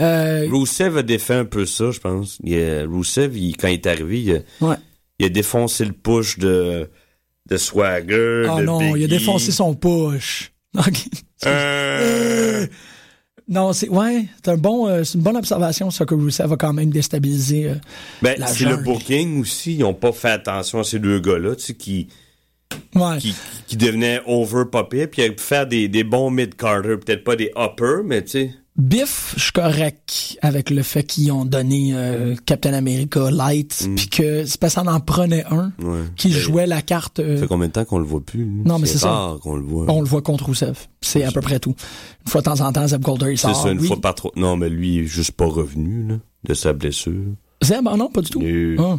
[0.00, 2.38] Euh, Rousseff a défait un peu ça, je pense.
[2.44, 4.76] Il a- Rousseff, il- quand il est arrivé, il a, ouais.
[5.18, 6.88] il a défoncé le push de,
[7.48, 8.46] de Swagger.
[8.52, 10.52] Oh de non, il a défoncé son push.
[10.78, 11.04] Ok.
[11.46, 12.66] Euh,
[13.48, 16.56] Non, c'est ouais, c'est un bon, euh, c'est une bonne observation ça que Rusev a
[16.56, 17.66] quand même déstabilisé.
[17.66, 17.74] euh,
[18.20, 19.76] ben, c'est le booking aussi.
[19.76, 22.08] Ils ont pas fait attention à ces deux gars-là, tu sais, qui,
[22.94, 23.18] ouais.
[23.18, 23.34] qui,
[23.66, 27.50] qui devenaient over-popés, puis il a pu faire des, des bons mid-carter, peut-être pas des
[27.56, 28.50] uppers, mais tu sais.
[28.78, 34.08] Biff, je suis correct avec le fait qu'ils ont donné euh, Captain America Light, puis
[34.10, 35.84] que c'est parce qu'on en prenait un Mm.
[35.88, 36.00] Ouais.
[36.16, 37.18] qui jouait la carte.
[37.20, 38.44] euh, Ça fait combien de temps qu'on le voit plus?
[38.44, 38.62] lui?
[38.66, 39.36] Non, mais c'est ça.
[39.42, 39.86] qu'on le voit.
[39.88, 40.76] on le voit contre Rusev.
[41.00, 41.74] C'est à peu près tout.
[42.26, 43.62] Une fois de temps en temps, Zeb Golder, il c'est sort.
[43.62, 44.30] ça, une fois par trop.
[44.36, 46.14] Non, mais lui, il est juste pas revenu, là,
[46.46, 47.14] de sa blessure.
[47.64, 48.42] Zeb, ah non, pas du tout.
[48.78, 48.98] Ah.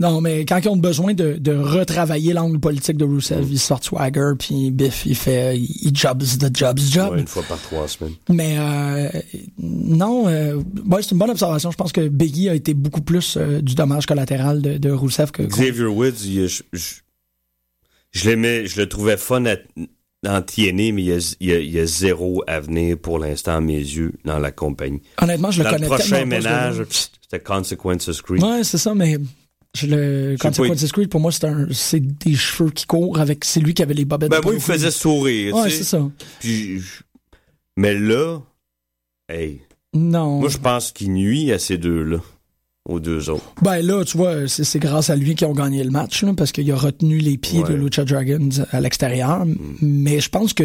[0.00, 3.48] Non, mais quand ils ont besoin de, de retravailler l'angle politique de Rusev, Mm.
[3.50, 7.14] ils sortent Swagger, puis Biff, il fait, il jobs the jobs job.
[7.14, 8.14] Ouais, une fois par trois semaines.
[8.28, 9.08] Mais euh,
[9.60, 10.60] non, euh,
[11.00, 11.70] c'est une bonne observation.
[11.72, 15.32] Je pense que Biggie a été beaucoup plus euh, du dommage collatéral de, de Rusev
[15.32, 15.42] que.
[15.42, 16.94] Xavier Woods, il, je, je,
[18.12, 19.56] je l'aimais, je le trouvais fun à,
[20.26, 23.18] en TNA, mais il y, a, il, y a, il y a zéro avenir pour
[23.18, 25.02] l'instant à mes yeux dans la compagnie.
[25.20, 26.82] Honnêtement, je le Dans le connais prochain pas, ce ménage,
[27.22, 28.42] c'était Consequences Creed.
[28.42, 29.16] Ouais, c'est ça, mais
[29.76, 33.18] je le sais pas, Consequences Creed pour moi c'est un c'est des cheveux qui courent
[33.20, 34.30] avec c'est lui qui avait les bobettes.
[34.30, 36.08] Ben moi, il me faisait sourire, Ouais, c'est ça.
[36.40, 36.80] Puis,
[37.76, 38.40] mais là,
[39.28, 39.60] hey,
[39.94, 40.40] Non.
[40.40, 42.18] moi je pense qu'il nuit à ces deux-là,
[42.88, 43.52] aux deux autres.
[43.62, 46.32] Ben là, tu vois, c'est c'est grâce à lui qu'ils ont gagné le match, là,
[46.34, 47.74] parce qu'il a retenu les pieds de.
[47.74, 49.44] Lucha Dragons à l'extérieur.
[49.82, 50.64] Mais je pense que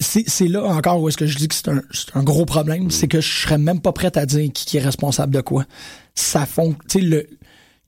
[0.00, 2.44] c'est c'est là encore où est-ce que je dis que c'est un, c'est un gros
[2.46, 5.40] problème, c'est que je serais même pas prête à dire qui, qui est responsable de
[5.40, 5.64] quoi.
[6.16, 7.26] Ça fond, tu sais, le,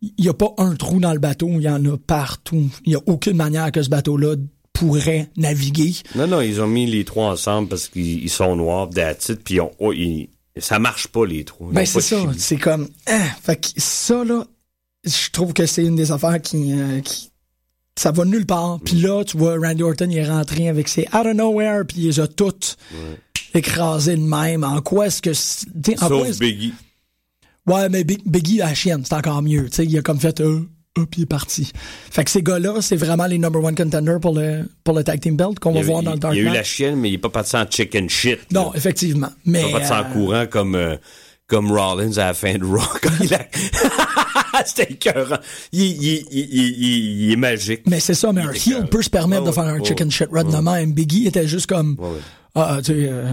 [0.03, 2.68] il y a pas un trou dans le bateau, il y en a partout.
[2.84, 4.36] Il y a aucune manière que ce bateau-là
[4.72, 5.94] pourrait naviguer.
[6.14, 9.55] Non, non, ils ont mis les trois ensemble parce qu'ils ils sont noirs, it, puis
[9.55, 10.28] ils ont- oh, ils-
[10.59, 11.68] ça marche pas les trois.
[11.70, 14.44] Ils Ben c'est ça, c'est comme hein, fait que ça là,
[15.05, 17.30] je trouve que c'est une des affaires qui, euh, qui
[17.99, 18.78] ça va nulle part.
[18.84, 21.97] Puis là, tu vois Randy Orton il est rentré avec ses out of nowhere puis
[22.01, 22.76] il les a toutes
[23.55, 24.64] écrasées de même.
[24.64, 26.74] En quoi est-ce que en quoi Sauf est-ce- Biggie.
[27.67, 30.41] Ouais, mais Big- Biggie la chienne, c'est encore mieux, tu sais, il a comme fait
[30.41, 30.61] euh,
[30.99, 31.73] euh, puis il est parti.
[32.11, 35.21] Fait que ces gars-là, c'est vraiment les number one contenders pour le pour le tag
[35.21, 37.11] team belt qu'on va voir dans le Dark il y a eu la chienne, mais
[37.11, 38.39] il est pas parti en chicken shit.
[38.53, 38.73] Non, là.
[38.77, 40.97] effectivement, mais Il est pas parti euh, en courant comme, euh,
[41.49, 42.64] comme Rollins à la fin de
[43.35, 45.37] a- C'était écœurant.
[45.73, 46.49] Il, il, il, il,
[46.79, 47.83] il- il est magique.
[47.87, 50.11] Mais c'est ça, mais un heel peut se permettre Ouais, de faire un ouais, chicken
[50.11, 50.93] shit run de même.
[50.93, 52.09] Biggie était juste comme, ouais.
[52.55, 53.33] ah, tu sais, euh,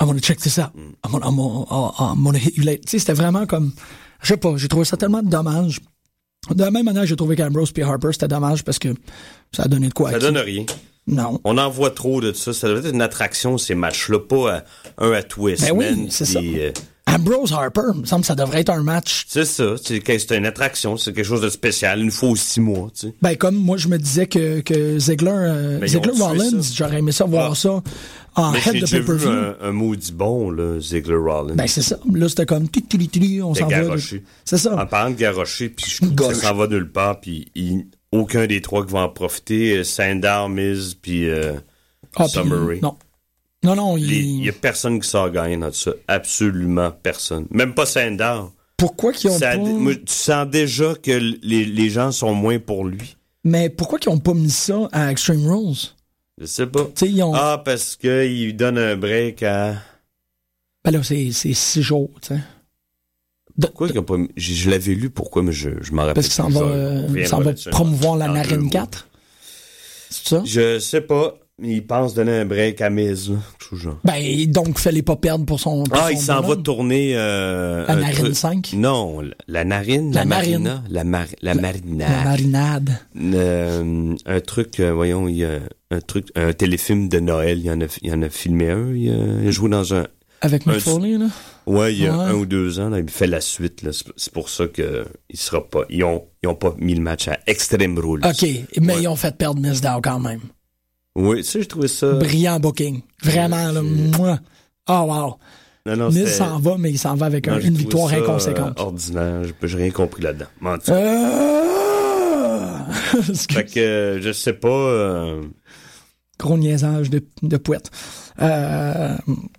[0.00, 0.70] I'm gonna check this out.
[0.74, 0.94] Mm.
[1.04, 2.80] I'm, gonna, I'm, gonna, I'm gonna hit you later.
[2.86, 3.72] Tu sais, c'était vraiment comme,
[4.22, 5.80] je sais pas, j'ai trouvé ça tellement dommage.
[6.50, 8.88] De la même manière, j'ai trouvé qu'Ambrose et Harper, c'était dommage parce que
[9.52, 10.10] ça a donné de quoi.
[10.10, 10.64] Ça donne rien.
[11.06, 11.38] Non.
[11.44, 12.52] On en voit trop de ça.
[12.52, 14.62] Ça doit être une attraction, ces matchs-là, pas à-
[14.98, 16.38] un à les Ben oui, c'est ça.
[16.38, 16.72] euh,
[17.06, 19.24] Ambrose Harper, il me semble que ça devrait être un match.
[19.28, 19.74] c'est ça.
[19.82, 20.96] C'est une attraction.
[20.96, 22.00] C'est quelque chose de spécial.
[22.00, 23.14] Une fois aux six mois, tu sais.
[23.20, 25.88] Ben, comme moi, je me disais que, que Ziggler, euh, Ben,
[26.22, 27.54] Rollins, j'aurais aimé ça voir Ah.
[27.56, 27.82] ça
[28.36, 29.28] en Mais head de pay-per-view.
[29.28, 31.54] un, un maudit bon, là, Ziggler Rollins?
[31.54, 31.98] Ben, c'est ça.
[32.12, 33.00] Là, c'était comme, tic, tic,
[33.42, 33.96] on C'était s'en va.
[34.44, 34.80] C'est ça.
[34.80, 37.86] En parlant de garocher, puis je trouve que ça s'en va nulle part, puis il-
[38.12, 39.78] aucun des trois qui va en profiter.
[39.78, 41.54] euh, Sandar, Miz, puis euh,
[42.16, 42.80] Ah, Summary.
[42.82, 42.96] Non.
[43.62, 44.06] Non, non, il...
[44.08, 45.92] les- il y a personne qui sort gagnant dans ça.
[46.08, 47.46] Absolument personne.
[47.50, 48.50] Même pas Sandar.
[48.76, 49.64] Pourquoi qu'ils ont Ça- pas...
[49.94, 51.10] tu sens déjà que
[51.42, 53.16] les, les gens sont moins pour lui.
[53.44, 55.76] Mais pourquoi qu'ils ont pas mis ça à Extreme Rules?
[56.40, 56.88] Je sais pas.
[57.22, 57.34] Ont...
[57.34, 59.74] Ah, parce qu'il donne un break à...
[60.84, 62.40] Ben là, c'est c'est six jours, tu sais.
[63.58, 64.14] De- Pourquoi qu'ils pas...
[64.36, 67.26] Je, je l'avais lu, pourquoi, mais je, je m'en rappelle Parce que ça va, euh,
[67.26, 68.70] ça va promouvoir la mois.
[68.70, 69.08] 4.
[70.08, 70.42] C'est ça?
[70.46, 71.36] Je sais pas.
[71.62, 73.32] Il pense donner un break à Miz,
[73.72, 73.98] genre.
[74.04, 75.84] Ben, donc, fallait pas perdre pour son.
[75.84, 77.12] pour Ah, son il s'en va tourner...
[77.16, 78.72] Euh, La un narine truc- 5?
[78.74, 80.62] Non, la- narine, La la, narine.
[80.62, 82.24] marina, la, mar- la, La marinade.
[82.24, 82.90] marinade.
[83.34, 85.58] Euh, un truc, euh, voyons, il y a
[85.90, 88.70] un truc, un téléfilm de Noël, il y en a, il y en a filmé
[88.70, 90.06] un, il il a joué dans un,
[90.40, 91.26] Avec Mick Foley, là?
[91.66, 92.24] ouais, il y a Ouais.
[92.24, 95.38] un ou deux ans, là, il fait la suite, là, c'est pour ça que il
[95.38, 98.22] sera pas, ils ont, ils ont pas mis le match à Extreme Rules.
[98.24, 98.48] OK,
[98.80, 99.02] mais Ouais.
[99.02, 100.40] ils ont fait perdre Miss Dow quand même.
[101.16, 102.12] Oui, ça, j'ai trouvé ça.
[102.14, 103.00] Brillant booking.
[103.22, 104.38] Vraiment, là, c'est- moi.
[104.88, 105.36] Oh, wow.
[105.86, 108.16] Non, non, Miz c'était- s'en va, mais il s'en va avec non, une victoire ça,
[108.16, 108.78] inconséquente.
[108.78, 110.46] euh, ordinaire, j'ai rien compris là-dedans.
[110.90, 112.76] Euh...
[113.50, 115.42] Fait que, euh, je sais pas, euh,
[116.38, 117.90] Gros niaisage de, de poète.
[118.40, 119.14] Euh,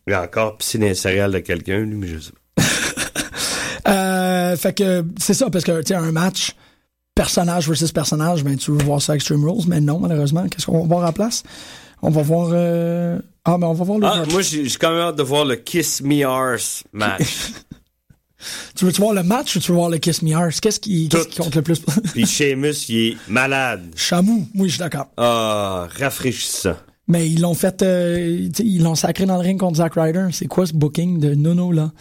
[0.08, 2.64] il a encore pissé dans les céréales de quelqu'un, lui, mais je sais pas.
[3.91, 6.56] euh, fait que c'est ça, parce que, tu sais, un match
[7.16, 10.47] personnage versus personnage, ben, tu veux voir ça Extreme Rules, mais non, malheureusement.
[10.47, 11.43] Qu'est-ce qu'on va voir en place?
[12.01, 12.49] On va voir...
[12.53, 14.32] euh, Ah, mais on va voir le Ah, match.
[14.32, 17.51] moi, j'ai quand même hâte de voir le Kiss Me Arse match.
[18.76, 20.59] Tu veux-tu voir le match ou tu veux voir le Kiss Me Arse?
[20.59, 21.80] Qu'est-ce qui, qui compte le plus?
[22.14, 23.84] Puis Sheamus, il est malade.
[23.95, 25.09] Chamou, oui, je suis d'accord.
[25.16, 26.74] Ah, rafraîchissant.
[27.07, 30.30] Mais ils l'ont fait, euh, ils l'ont sacré dans le ring contre Zack Ryder.
[30.32, 31.91] C'est quoi ce booking de Nono là?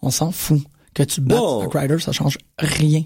[0.00, 0.62] On s'en fout.
[0.94, 1.38] Que tu battes.
[1.64, 3.02] Zack Ryder, ça change rien.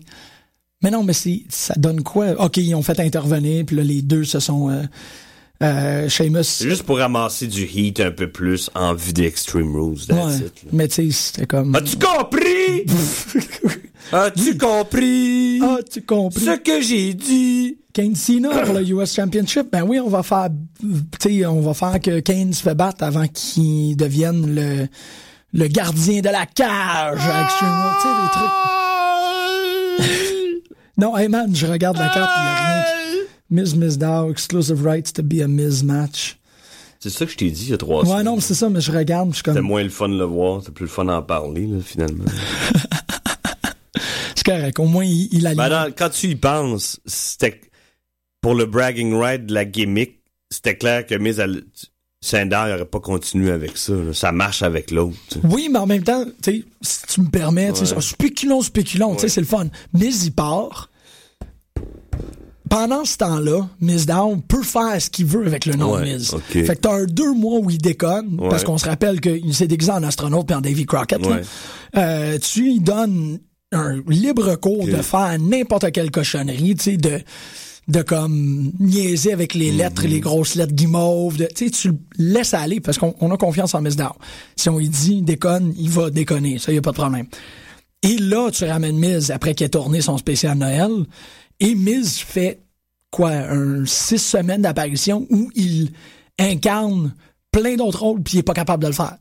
[0.84, 2.32] Mais non, mais c'est, ça donne quoi?
[2.38, 4.70] Ok, ils ont fait intervenir, puis là les deux se sont.
[4.70, 4.82] Euh,
[5.62, 6.42] euh, Sheamus.
[6.60, 10.46] Juste pour ramasser du heat un peu plus en vue des Extreme Rules, that's Ouais.
[10.46, 10.52] it.
[10.72, 11.74] Mais tu sais, c'était comme.
[11.74, 12.84] As-tu compris?
[14.12, 15.60] As-tu compris?
[15.62, 16.44] Ah, tu compris?
[16.44, 17.78] Ce que j'ai dit?
[17.94, 20.48] Kane Cena pour le US Championship, ben oui, on va faire,
[20.80, 20.88] tu
[21.40, 24.88] sais, on va faire que Kane se fait battre avant qu'il devienne le,
[25.52, 30.30] le gardien de la cage à Extreme Rules, tu sais, des trucs.
[30.96, 32.84] non, hey man, je regarde la carte, il y a rien.
[33.50, 36.38] Miz Miz Dow, exclusive rights to be a Miz match.
[37.00, 38.24] C'est ça que je t'ai dit il y a trois Ouais, semaines.
[38.24, 40.16] non, mais c'est ça, mais je regarde, je suis C'était comme, moins le fun de
[40.16, 42.24] le voir, c'était plus le fun d'en parler, là, finalement.
[44.34, 47.60] c'est correct, au moins il, il a Ben, quand tu y penses, c'était
[48.40, 50.20] pour le bragging right de la gimmick,
[50.50, 51.64] c'était clair que Miz elle-
[52.26, 53.92] Sandar n'aurait pas continué avec ça.
[53.92, 54.14] là.
[54.14, 55.14] Ça marche avec l'autre.
[55.44, 58.00] Oui, mais en même temps, si tu me permets, Ouais.
[58.00, 59.28] spéculons, spéculons, Ouais.
[59.28, 59.66] c'est le fun.
[59.92, 60.88] Miz, il part.
[62.70, 66.18] Pendant ce temps-là, Miz Down peut faire ce qu'il veut avec le nom Ouais, de.
[66.64, 69.66] Fait que t'as un deux mois où il déconne, parce qu'on se rappelle qu'il s'est
[69.68, 71.24] déguisé en astronaute puis en Davy Crockett.
[71.24, 71.40] là.
[71.96, 73.38] Euh, tu lui donnes
[73.70, 77.20] un libre cours de faire n'importe quelle cochonnerie, tu sais, de
[77.88, 80.10] de comme niaiser avec les lettres, Mhm.
[80.10, 83.36] les grosses lettres guimauves, de- tu sais, tu le laisses aller parce qu'on on a
[83.36, 84.04] confiance en Miss Dow.
[84.56, 87.26] Si on lui dit déconne, il va déconner, ça y a pas de problème.
[88.02, 90.90] Et là, tu ramènes Miz après qu'il ait tourné son spécial Noël,
[91.60, 92.60] et Miz fait
[93.10, 95.90] quoi, un six semaines d'apparition où il
[96.38, 97.14] incarne
[97.52, 99.16] plein d'autres rôles puis il est pas capable de le faire.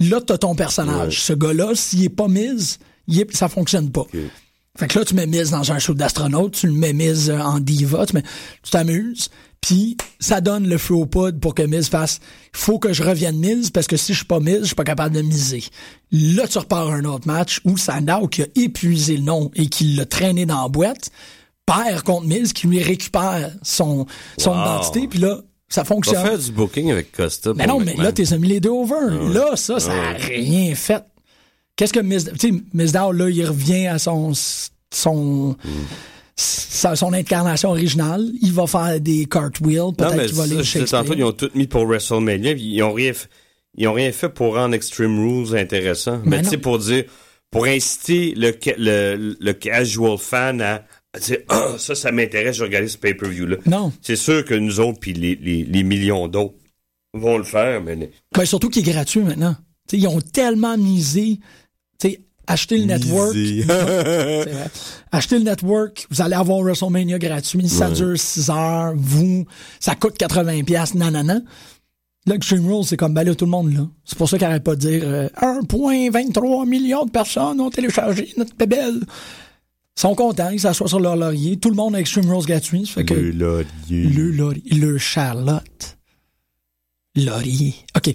[0.00, 1.14] Là, t'as ton personnage.
[1.14, 1.20] Ouais.
[1.20, 4.06] Ce gars-là, s'il est pas Miz, il est- ça fonctionne pas.
[4.78, 7.58] Fait que là, tu Miz dans un show d'astronaute, tu le mets Miz euh, en
[7.58, 8.22] diva, tu mets-
[8.62, 9.28] tu t'amuses,
[9.60, 12.20] puis ça donne le feu au poudre pour que Miz fasse
[12.52, 14.84] «faut que je revienne Miz, parce que si je suis pas Miz, je suis pas
[14.84, 15.64] capable de miser.»
[16.12, 19.94] Là, tu repars un autre match où Sandow, qui a épuisé le nom et qui
[19.96, 21.10] l'a traîné dans la boîte,
[21.66, 24.06] perd contre Miz, qui lui récupère son,
[24.38, 24.56] son Wow.
[24.76, 26.24] identité, puis là, ça On fonctionne.
[26.24, 27.52] faire du booking avec Costa.
[27.56, 28.94] Mais non, mais là, t'es mis les deux over.
[29.10, 29.34] ouais.
[29.34, 30.36] Là, ça, ça a Ah ouais.
[30.36, 31.02] rien fait.
[31.78, 32.24] Qu'est-ce que Miss,
[32.92, 34.32] Dow, là, il revient à son,
[34.92, 35.56] son,
[36.36, 38.28] sa- son incarnation originale.
[38.42, 41.02] Il va faire des cartwheels, peut-être qu'il va disais Shakespeare.
[41.02, 42.52] tantôt, ils ont tout mis pour WrestleMania.
[42.52, 43.12] Ils ont rien,
[43.76, 46.20] ils ont rien fait pour rendre Extreme Rules intéressant.
[46.24, 47.04] Mais Mais tu sais, pour dire,
[47.50, 52.56] pour inciter le, ca- le, le casual fan à, à dire, ah, ça, ça m'intéresse,
[52.56, 53.56] je vais regarder ce pay-per-view-là.
[53.66, 53.92] Non.
[54.02, 56.54] C'est sûr que nous autres, puis les, les, les millions d'autres
[57.14, 59.56] vont le faire, mais Ben, surtout qu'il est gratuit maintenant.
[59.92, 61.38] Ils ont tellement misé,
[61.98, 63.34] tu sais, acheter le network.
[63.66, 64.70] Vrai.
[65.12, 69.44] Achetez le network, vous allez avoir WrestleMania gratuit, ça dure 6 heures, vous,
[69.80, 71.40] ça coûte 80 pièces nanana.
[72.26, 73.88] Là, Extreme Rules, c'est comme, ben là, tout le monde, là.
[74.04, 78.32] C'est pour ça qu'ils n'arrêtent pas de dire euh, 1,23 millions de personnes ont téléchargé
[78.36, 79.00] notre bébelle.
[79.00, 81.56] Ils sont contents, ils s'assoient sur leur laurier.
[81.56, 82.86] Tout le monde a Extreme Rules gratuit.
[82.86, 83.64] Ça fait que Le laurier.
[84.08, 85.97] le laurier, le Charlotte.
[87.24, 87.74] Laurier.
[87.96, 88.14] OK.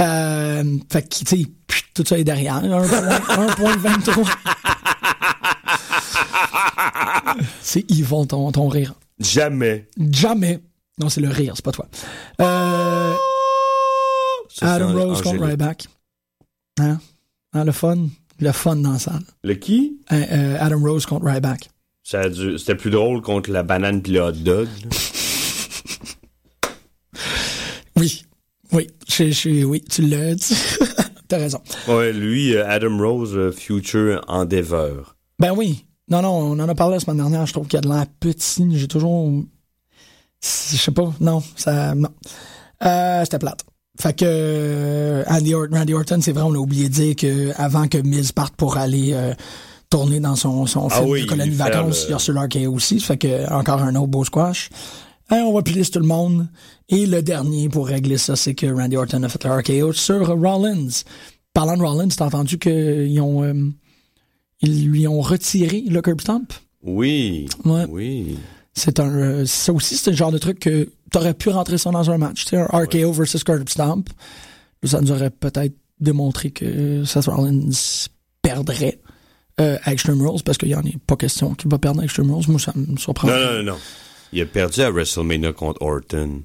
[0.00, 1.46] Euh, fait que, tu sais,
[1.94, 2.60] tout ça est derrière.
[2.62, 4.26] 1,23.
[7.60, 8.94] c'est Yvon, ton, ton rire.
[9.18, 9.88] Jamais.
[10.10, 10.60] Jamais.
[10.98, 11.86] Non, c'est le rire, c'est pas toi.
[12.40, 13.14] Euh,
[14.48, 15.42] Ça, Adam Rose contre.
[15.44, 15.86] Ryback.
[16.80, 16.98] Hein?
[17.52, 18.08] Hein, le fun?
[18.40, 19.22] Le fun dans la salle.
[19.42, 19.98] Le qui?
[20.10, 21.70] Hein, euh, Adam Rose contre Ryback.
[22.02, 24.68] Ça a dû- C'était plus drôle contre la banane pis le hot dog.
[27.96, 28.24] Oui.
[28.72, 28.88] Oui.
[29.08, 30.56] Je- je- oui, tu l'as dit.
[31.28, 31.60] T'as raison.
[31.88, 35.16] Ouais, lui, euh, Adam Rose, euh, Future Endeavor.
[35.38, 35.84] Ben oui.
[36.10, 37.46] Non, non, on en a parlé la semaine dernière.
[37.46, 38.66] Je trouve qu'il y a de l'air petit.
[38.76, 39.30] J'ai toujours.
[40.42, 41.12] Je sais pas.
[41.20, 41.94] Non, ça.
[41.94, 42.10] Non.
[42.84, 43.64] Euh, C'était plate.
[43.98, 47.96] Fait que Andy Randy Orton, c'est vrai, on a oublié de dire que avant que
[47.98, 49.32] Miz parte pour aller euh,
[49.88, 52.42] tourner dans son, son Ah film oui, de colonie de vacances, le- il y a
[52.66, 52.98] RKO aussi.
[53.00, 54.68] Fait que encore un autre beau squash.
[55.30, 56.48] Hein, on va piler tout le monde.
[56.88, 60.26] Et le dernier pour régler ça, c'est que Randy Orton a fait le RKO sur
[60.28, 60.88] Rollins.
[61.52, 63.54] Parlant de Rollins, t'as entendu qu'ils ont euh,
[64.60, 66.52] ils lui ont retiré le curb stomp?
[66.82, 67.48] Oui.
[67.64, 67.86] Ouais.
[67.88, 68.36] Oui.
[68.74, 71.90] C'est un, euh, ça aussi, c'est le genre de truc que t'aurais pu rentrer ça
[71.90, 72.44] dans un match.
[72.52, 74.08] Un RKO versus curb stomp.
[74.82, 77.70] Ça nous aurait peut-être démontré que Seth Rollins
[78.42, 79.00] perdrait
[79.60, 82.04] euh, à Extreme Rules parce qu'il y en a pas question qu'il va perdre à
[82.04, 82.44] Extreme Rules.
[82.48, 83.28] Moi, ça me surprend.
[83.28, 83.76] Non, non, non.
[84.34, 86.42] Il a perdu à WrestleMania contre Orton.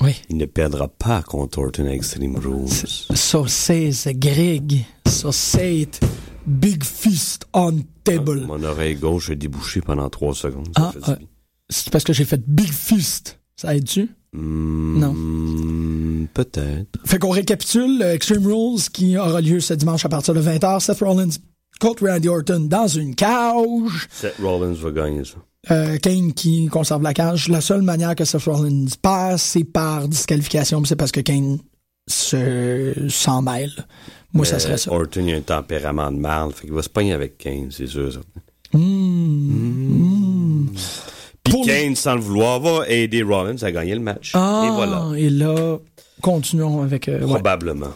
[0.00, 0.14] Oui.
[0.28, 2.68] Il ne perdra pas contre Orton à Extreme Rules.
[2.68, 4.84] Ça, c'est c'est Greg.
[5.04, 5.98] Ça, c'est
[6.46, 8.42] Big Fist on Table.
[8.46, 10.68] Mon oreille gauche est débouchée pendant trois secondes.
[10.76, 11.16] Ah, euh.
[11.68, 13.40] C'est parce que j'ai fait Big Fist.
[13.56, 14.08] Ça aide-tu?
[14.32, 16.26] Hmm, non.
[16.34, 17.00] Peut-être.
[17.04, 20.78] Fait qu'on récapitule euh, Extreme Rules qui aura lieu ce dimanche à partir de 20h.
[20.78, 21.34] Seth Rollins
[21.80, 24.06] contre Randy Orton dans une cage.
[24.08, 25.38] Seth Rollins va gagner ça.
[25.70, 27.48] Euh, Kane qui conserve la cage.
[27.48, 30.80] La seule manière que Seth Rollins passe, c'est par disqualification.
[30.80, 31.58] puis C'est parce que Kane
[32.08, 33.72] se s'en mêle.
[34.32, 34.92] Moi, ça serait ça.
[34.92, 36.52] Orton, il a un tempérament de mal.
[36.52, 38.12] Fait qu'il va se pogner avec Kane, c'est sûr.
[38.12, 38.40] certain.
[41.44, 44.32] Puis Pour le- Kane, sans le vouloir, va aider Rollins à gagner le match.
[44.34, 45.06] Ah, Et voilà.
[45.16, 45.78] et là,
[46.20, 47.08] continuons avec...
[47.08, 47.26] euh, ouais.
[47.26, 47.92] Probablement.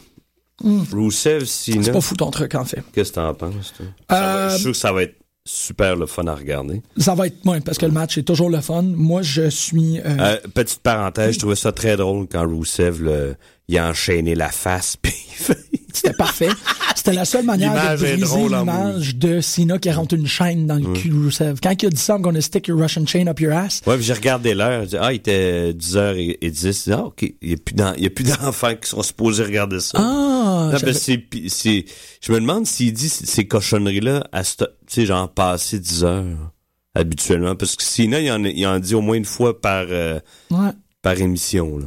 [0.93, 2.83] Rusev, Cena, C'est pas fou ton truc, en fait.
[2.93, 3.73] qu'est-ce que t'en penses?
[3.77, 3.87] toi?
[4.09, 6.83] Va- Euh, Je suis sûr que ça va être super le fun à regarder.
[6.99, 7.45] Ça va être...
[7.45, 8.83] Ouais, parce que le match est toujours le fun.
[8.83, 9.99] Moi, je suis...
[10.01, 13.35] euh, Euh, petite parenthèse, je trouvais ça très drôle quand Rusev, le,
[13.69, 14.97] il a enchaîné la face.
[15.03, 15.59] Puis il fait-
[15.93, 16.49] C'était parfait.
[16.95, 18.17] C'était la seule manière de briser
[18.49, 21.59] l'image de Cena qui rentre une chaîne dans le cul de Rusev.
[21.63, 23.83] Quand il a dit ça, I'm gonna stick your Russian chain up your ass.
[23.87, 24.87] Ouais, j'ai regardé l'heure.
[25.01, 26.93] Ah, il était 10h10.
[26.93, 27.23] Ah, OK.
[27.43, 27.57] Il
[27.99, 29.99] n'y a plus d'enfants qui sont supposés regarder ça.
[30.01, 30.29] Ah!
[30.71, 31.85] Non, que c'est, c'est,
[32.21, 36.53] je me demande s'il dit ces cochonneries-là à tu sais, genre passé 10 heures
[36.95, 37.55] habituellement.
[37.57, 40.71] Parce que sinon, il en, il en dit au moins une fois par, euh, Ouais.
[41.01, 41.79] par émission.
[41.79, 41.87] Là.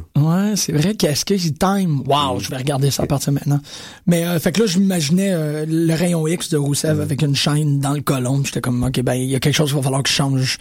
[0.50, 2.02] Ouais, c'est vrai qu'est-ce qu'il time?
[2.06, 3.60] Wow, je vais regarder ça à partir de maintenant.
[4.06, 7.36] Mais euh, fait que là, je m'imaginais euh, le rayon X de Rousseff avec une
[7.36, 8.42] chaîne dans le colon.
[8.44, 10.58] J'étais comme, OK, ben, il y a quelque chose qu'il va falloir que je change.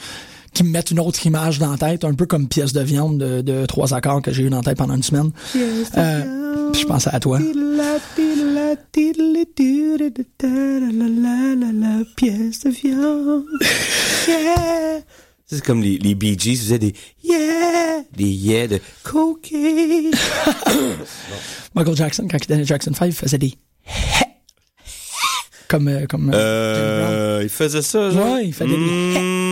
[0.55, 3.17] Qu'il me mette une autre image dans la tête, un peu comme pièce de viande
[3.19, 5.31] de, de trois accords que j'ai eu dans la tête pendant une semaine.
[5.55, 7.39] Euh, puis je pensais à toi.
[12.15, 13.43] Pièce de viande.
[14.27, 15.01] Yeah.
[15.45, 16.93] C'est comme les, les Bee Gees faisaient des
[17.23, 20.09] yeah, des yeah de cocaine.
[21.75, 23.53] Michael Jackson, quand il était Jackson 5, il faisait des
[25.67, 27.13] comme, euh, comme euh, Brown.
[27.13, 28.33] Euh, il faisait ça, genre?
[28.33, 29.13] Ouais, il fait des- Mm,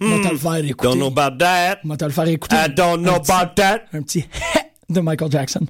[0.00, 0.88] On va te le faire écouter.
[0.88, 1.78] Don't know about that.
[1.84, 2.56] Le faire écouter.
[2.56, 3.82] I don't know petit, about that.
[3.92, 4.24] Un petit
[4.88, 5.66] de Michael Jackson.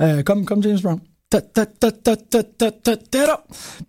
[0.00, 1.00] Euh, comme, comme James Brown.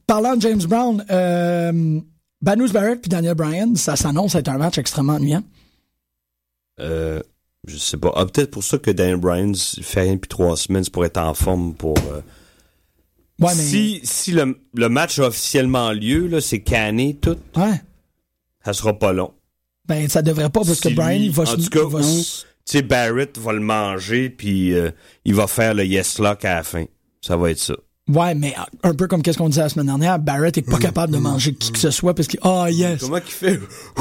[0.08, 2.00] Parlant de James Brown, euh,
[2.42, 5.44] Banous Barrett puis Daniel Bryan, ça s'annonce être un match extrêmement ennuyant.
[6.80, 7.22] Euh,
[7.68, 8.12] je sais pas.
[8.16, 11.34] Ah, peut-être pour ça que Daniel Bryan fait rien depuis trois semaines, pour être en
[11.34, 11.96] forme pour.
[11.98, 12.22] Euh,
[13.54, 17.38] si, si le, le, match a officiellement lieu, c'est canné tout.
[17.56, 17.82] Ouais.
[18.66, 19.34] Ça sera pas long.
[19.88, 21.56] Ben, ça devrait pas, parce que Brian, lui- il va en se.
[21.56, 24.92] tout cas, va ou, se- tu sais, Barrett va le manger, puis euh,
[25.26, 26.84] il va faire le yes lock à la fin.
[27.22, 27.76] Ça va être ça.
[28.10, 31.12] Ouais, mais un peu comme qu'est-ce qu'on disait la semaine dernière, Barrett est pas capable
[31.14, 32.40] de manger qui que ce soit parce qu'il.
[32.42, 33.02] Ah, yes!
[33.02, 33.60] Comment qu'il fait?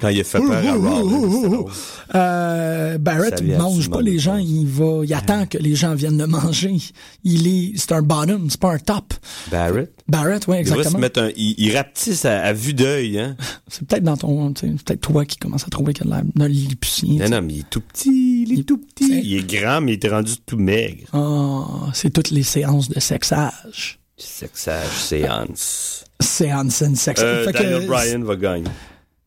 [0.00, 1.00] Quand il a fait peur à Rollins.
[1.00, 1.70] drôle.
[2.14, 6.18] Euh, Barrett à mange pas les gens, il va, il attend que les gens viennent
[6.18, 6.76] le manger.
[7.24, 9.12] Il est, c'est un bottom, c'est pas un top.
[9.50, 9.92] Barrett?
[10.08, 11.00] Barrett, ouais, Il devrait se exactement.
[11.00, 11.30] mettre un.
[11.36, 13.36] Il, il rapetisse à, à vue d'œil, hein?
[13.68, 17.24] C'est peut-être dans ton, c'est peut-être toi qui commence à trouver qu'il a l'air lilliputien.
[17.24, 18.44] Non, non, mais il est tout petit.
[18.48, 19.20] Il est tout petit.
[19.24, 21.08] Il est grand, mais il est rendu tout maigre.
[21.12, 23.98] Ah, c'est toutes les séances de sexage.
[24.16, 26.04] Sexage, séance.
[26.20, 27.20] Séance and sex.
[27.22, 28.70] Euh, Daniel Bryan va gagner.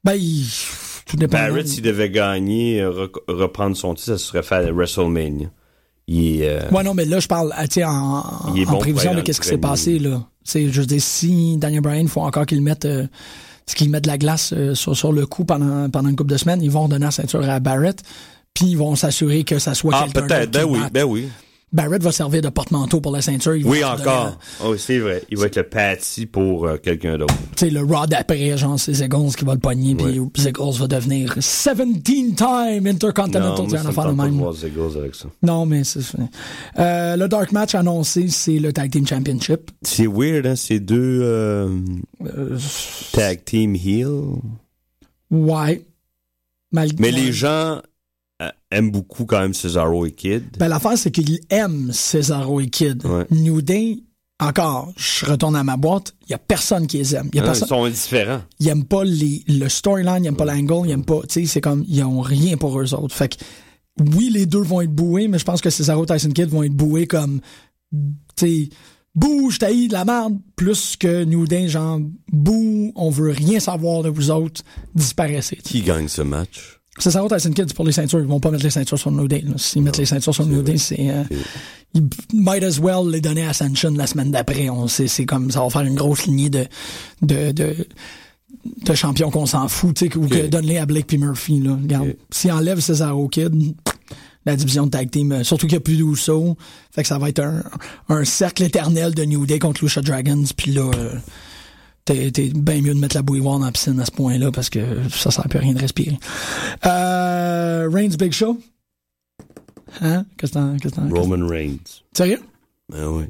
[0.04, 0.46] Ben, il,
[1.06, 1.38] tout dépend.
[1.38, 2.86] Barrett, s'il devait gagner,
[3.28, 5.48] reprendre son titre, ça serait faire à WrestleMania.
[6.08, 6.50] Il est.
[6.50, 9.22] euh, Ouais, non, mais là, je parle, ah, en, Il est en bon prévision de
[9.22, 10.24] qu'est-ce qui s'est passé, là.
[10.46, 13.06] Je veux dire, si Daniel Bryan, faut encore qu'il mette, euh,
[13.76, 16.38] qu'il mette de la glace euh, sur, sur le cou pendant, pendant une couple de
[16.38, 18.02] semaines, ils vont redonner la ceinture à Barrett,
[18.54, 20.52] puis ils vont s'assurer que ça soit Ah, quelqu'un peut-être.
[20.52, 21.28] Ben oui, ben oui.
[21.72, 23.54] Barrett va servir de porte-manteau pour la ceinture.
[23.64, 24.38] Oui, encore.
[24.64, 25.24] Oh, c'est vrai.
[25.30, 27.34] Il va être le patty pour euh, quelqu'un d'autre.
[27.56, 30.88] Tu sais, le Raw d'après, genre, c'est Ziggles qui va le pogner, puis Ziggles va
[30.88, 33.66] devenir 17-time Intercontinental.
[33.66, 34.38] Non, moi, ça me même.
[34.38, 34.54] voir
[34.98, 35.28] avec ça.
[35.44, 36.00] Non, mais c'est
[36.80, 39.72] euh, Le Dark Match annoncé, c'est le Tag Team Championship.
[39.84, 41.70] C'est weird, hein, ces deux euh,
[43.12, 44.08] tag team heel.
[45.32, 45.86] Ouais.
[46.72, 47.82] Mal- Mais les gens
[48.42, 50.44] euh, aiment beaucoup quand même Cesaro et Kid.
[50.58, 53.06] Ben, l'affaire, c'est qu'ils aiment Cesaro et Kid.
[53.06, 53.26] Ouais.
[53.32, 54.04] New Day,
[54.40, 57.30] encore, je retourne à ma boîte, il y a personne qui les aime.
[57.34, 58.42] Il y a personne, ils sont indifférents.
[58.60, 61.46] ils aiment pas les, le storyline, ils aiment pas l'angle, ils aiment pas, tu sais,
[61.46, 63.14] c'est comme, ils ont rien pour eux autres.
[63.14, 63.44] Fait que,
[64.00, 66.64] oui, les deux vont être boués, mais je pense que Cesaro et Tyson Kidd vont
[66.64, 67.42] être boués comme,
[67.92, 68.70] tu sais,
[69.14, 72.00] bouge, t'as de la merde, plus que New Day, genre,
[72.32, 74.62] bouh, on veut rien savoir de vous autres,
[74.96, 75.58] disparaissez.
[75.58, 76.79] Qui gagne ce match?
[77.00, 78.20] Cesaro Tyson Kidd, c'est pour les ceintures.
[78.20, 79.44] Ils vont pas mettre les ceintures sur New Day.
[79.58, 81.10] S'ils mettent les ceintures sur New Day, c'est...
[81.10, 81.24] Euh,
[81.96, 84.70] ils might as well les donner à Ascension la semaine d'après.
[84.70, 86.66] On sait, c'est comme ça va faire une grosse lignée de
[87.24, 87.88] de de,
[88.86, 91.60] de champions qu'on s'en fout, tu sais, ou que donne-les à Blake puis Murphy.
[91.62, 91.78] Là.
[91.82, 92.16] Regarde, Ok.
[92.30, 93.74] s'ils enlèvent Cesaro Kid,
[94.46, 96.56] la division de tag team, euh, surtout qu'il n'y a plus d'Uso,
[96.92, 97.64] fait que ça va être un,
[98.10, 100.44] un cercle éternel de New Day contre Lucha Dragons.
[100.56, 101.14] Puis là, euh,
[102.14, 104.80] t'es, bien mieux de mettre la bouilloire dans la piscine à ce point-là parce que
[105.10, 106.18] ça sert plus à rien de respirer.
[106.86, 108.60] Euh, Reigns Big Show?
[110.02, 110.26] Hein?
[110.38, 112.04] Qu'est-ce que Roman Reigns.
[112.14, 112.42] Sérieux?
[112.90, 113.26] Ben oui.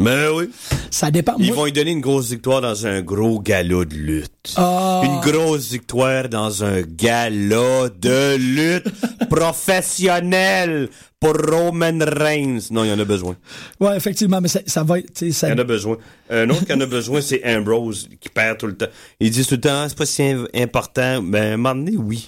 [0.00, 0.50] Ben oui.
[0.90, 1.34] Ça dépend.
[1.38, 4.54] Ils Moi- vont lui donner une grosse victoire dans un gros galop de lutte.
[4.56, 5.02] Ah.
[5.04, 8.88] Une grosse victoire dans un galop de lutte
[9.30, 10.88] professionnel
[11.20, 12.60] pour Roman Reigns.
[12.70, 13.36] Non, il y en a besoin.
[13.78, 15.20] Ouais, effectivement, mais ça, ça va être...
[15.20, 15.98] Il y en a besoin.
[16.30, 18.86] Un autre qui en a besoin, c'est Ambrose, qui perd tout le temps.
[19.20, 21.22] Ils disent tout le temps, Ah, c'est pas si im- important.
[21.22, 22.26] Ben, à un moment donné, oui.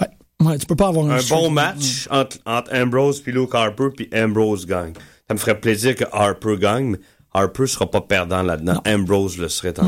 [0.00, 0.08] Ouais.
[0.46, 1.18] ouais, tu peux pas avoir un...
[1.18, 4.94] Un bon match entre, entre Ambrose puis Luke Harper, puis Ambrose gagne.
[5.30, 6.98] Ça me ferait plaisir que Harper gagne, mais
[7.32, 8.82] Harper sera pas perdant là-dedans.
[8.84, 9.84] Ambrose le serait en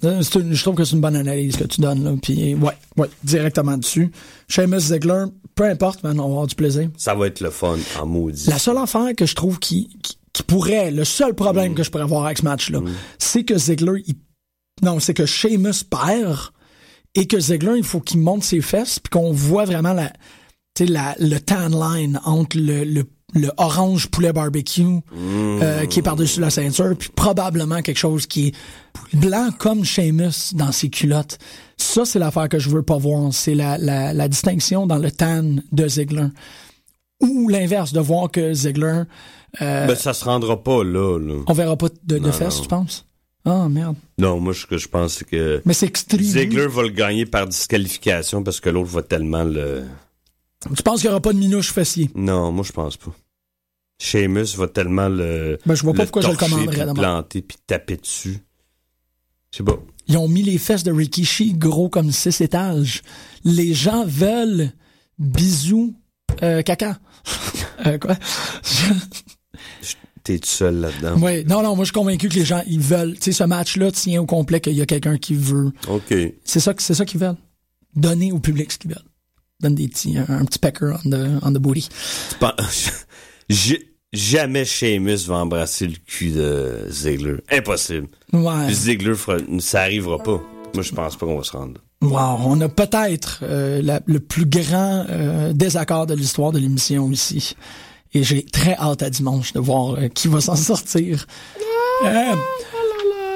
[0.00, 0.22] cas.
[0.22, 2.14] C'est une- je trouve que c'est une bonne analyse que tu donnes, là.
[2.22, 4.10] Puis, ouais, ouais, directement dessus.
[4.48, 6.88] Sheamus Ziggler, peu importe, on va avoir du plaisir.
[6.96, 8.48] Ça va être le fun en maudit.
[8.48, 11.90] La seule affaire que je trouve qui, qui, qui pourrait, le seul problème que je
[11.90, 12.80] pourrais avoir avec ce match-là,
[13.18, 14.14] c'est que Ziggler, il-
[14.82, 16.38] non, c'est que Sheamus perd
[17.14, 20.08] et que Ziggler, il faut qu'il monte ses fesses puis qu'on voit vraiment la,
[20.74, 23.04] tu sais, la, le tan line entre le, le,
[23.34, 24.82] le orange poulet barbecue
[25.16, 30.54] euh, qui est par-dessus la ceinture puis probablement quelque chose qui est blanc comme Sheamus
[30.54, 31.38] dans ses culottes.
[31.76, 33.32] Ça, c'est l'affaire que je veux pas voir.
[33.32, 36.26] C'est la, la, la distinction dans le tan de Ziggler
[37.20, 39.02] ou l'inverse, de voir que Ziggler,
[39.60, 41.34] euh, Ben, ça se rendra pas là, là.
[41.46, 43.06] on verra pas de, de fesses, tu penses?
[43.44, 43.96] Ah, merde.
[44.18, 45.90] Non, moi, ce que je pense, c'est que Mais c'est.
[46.20, 49.84] Ziggler va le gagner par disqualification parce que l'autre va tellement le...
[50.76, 52.10] Tu penses qu'il n'y aura pas de minouche fessier?
[52.14, 53.12] Non, moi, je pense pas.
[53.98, 55.58] Sheamus va tellement le...
[55.66, 58.38] Ben, je vois pas pourquoi je le commanderais puis planter, puis taper dessus.
[59.52, 59.78] Je sais pas.
[60.08, 63.02] Ils ont mis les fesses de Rikishi gros comme six étages.
[63.44, 64.72] Les gens veulent
[65.18, 65.94] bisous
[66.42, 66.98] euh, caca.
[67.86, 68.16] euh, quoi?
[70.24, 71.20] T'es tout seul là-dedans.
[71.20, 73.14] ouais, non, non, moi je suis convaincu que les gens, ils veulent.
[73.14, 75.72] Tu sais, ce match-là tient au complet qu'il y a quelqu'un qui veut.
[75.88, 76.14] OK.
[76.44, 77.36] C'est ça, c'est ça qu'ils veulent.
[77.94, 79.11] Donner au public ce qu'ils veulent.
[79.62, 81.88] Donne des petits, un, un petit pecker on the, on the booty.
[84.12, 87.36] Jamais Sheamus va embrasser le cul de Ziggler.
[87.50, 88.08] Impossible.
[88.32, 88.70] Ouais.
[88.70, 90.42] Ziggler, fera- ça arrivera pas.
[90.74, 91.80] Moi, je pense pas qu'on va se rendre.
[92.02, 97.54] Wow, on a peut-être euh, le plus grand euh, désaccord de l'histoire de l'émission ici.
[98.12, 101.26] Et j'ai très hâte à dimanche de voir euh, qui va s'en sortir.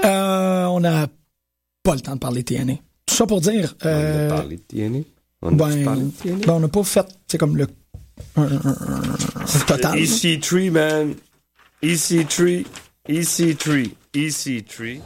[0.05, 1.07] On n'a
[1.83, 2.75] pas le temps de parler TNA.
[3.07, 3.75] Tout ça pour dire...
[3.83, 4.99] On a parlé de TNA.
[5.43, 6.11] On ben, ben,
[6.49, 7.67] on n'a pas fait, c'est comme le
[9.67, 9.99] total.
[9.99, 11.15] EC3, man.
[11.83, 12.65] EC3.
[13.09, 13.91] EC3.
[14.15, 15.01] EC3.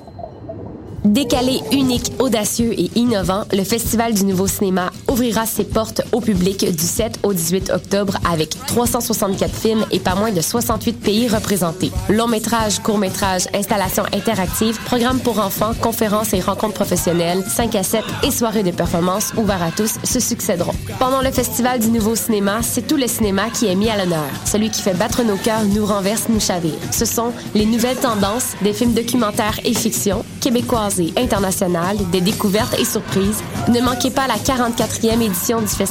[1.11, 6.65] Décalé, unique, audacieux et innovant, le Festival du Nouveau Cinéma ouvrira ses portes au public
[6.65, 11.91] du 7 au 18 octobre avec 364 films et pas moins de 68 pays représentés.
[12.11, 17.83] Long métrage, court métrage, installations interactives, programmes pour enfants, conférences et rencontres professionnelles, 5 à
[17.83, 20.75] 7 et soirées de performance ouvertes à tous se succéderont.
[21.01, 24.31] Pendant le Festival du Nouveau Cinéma, c'est tout le cinéma qui est mis à l'honneur.
[24.45, 26.79] Celui qui fait battre nos cœurs nous renverse, nous chavire.
[26.93, 32.79] Ce sont les nouvelles tendances, des films documentaires et fiction, québécoises et internationales, des découvertes
[32.79, 33.43] et surprises.
[33.69, 35.81] Ne manquez pas la 44e édition du Festival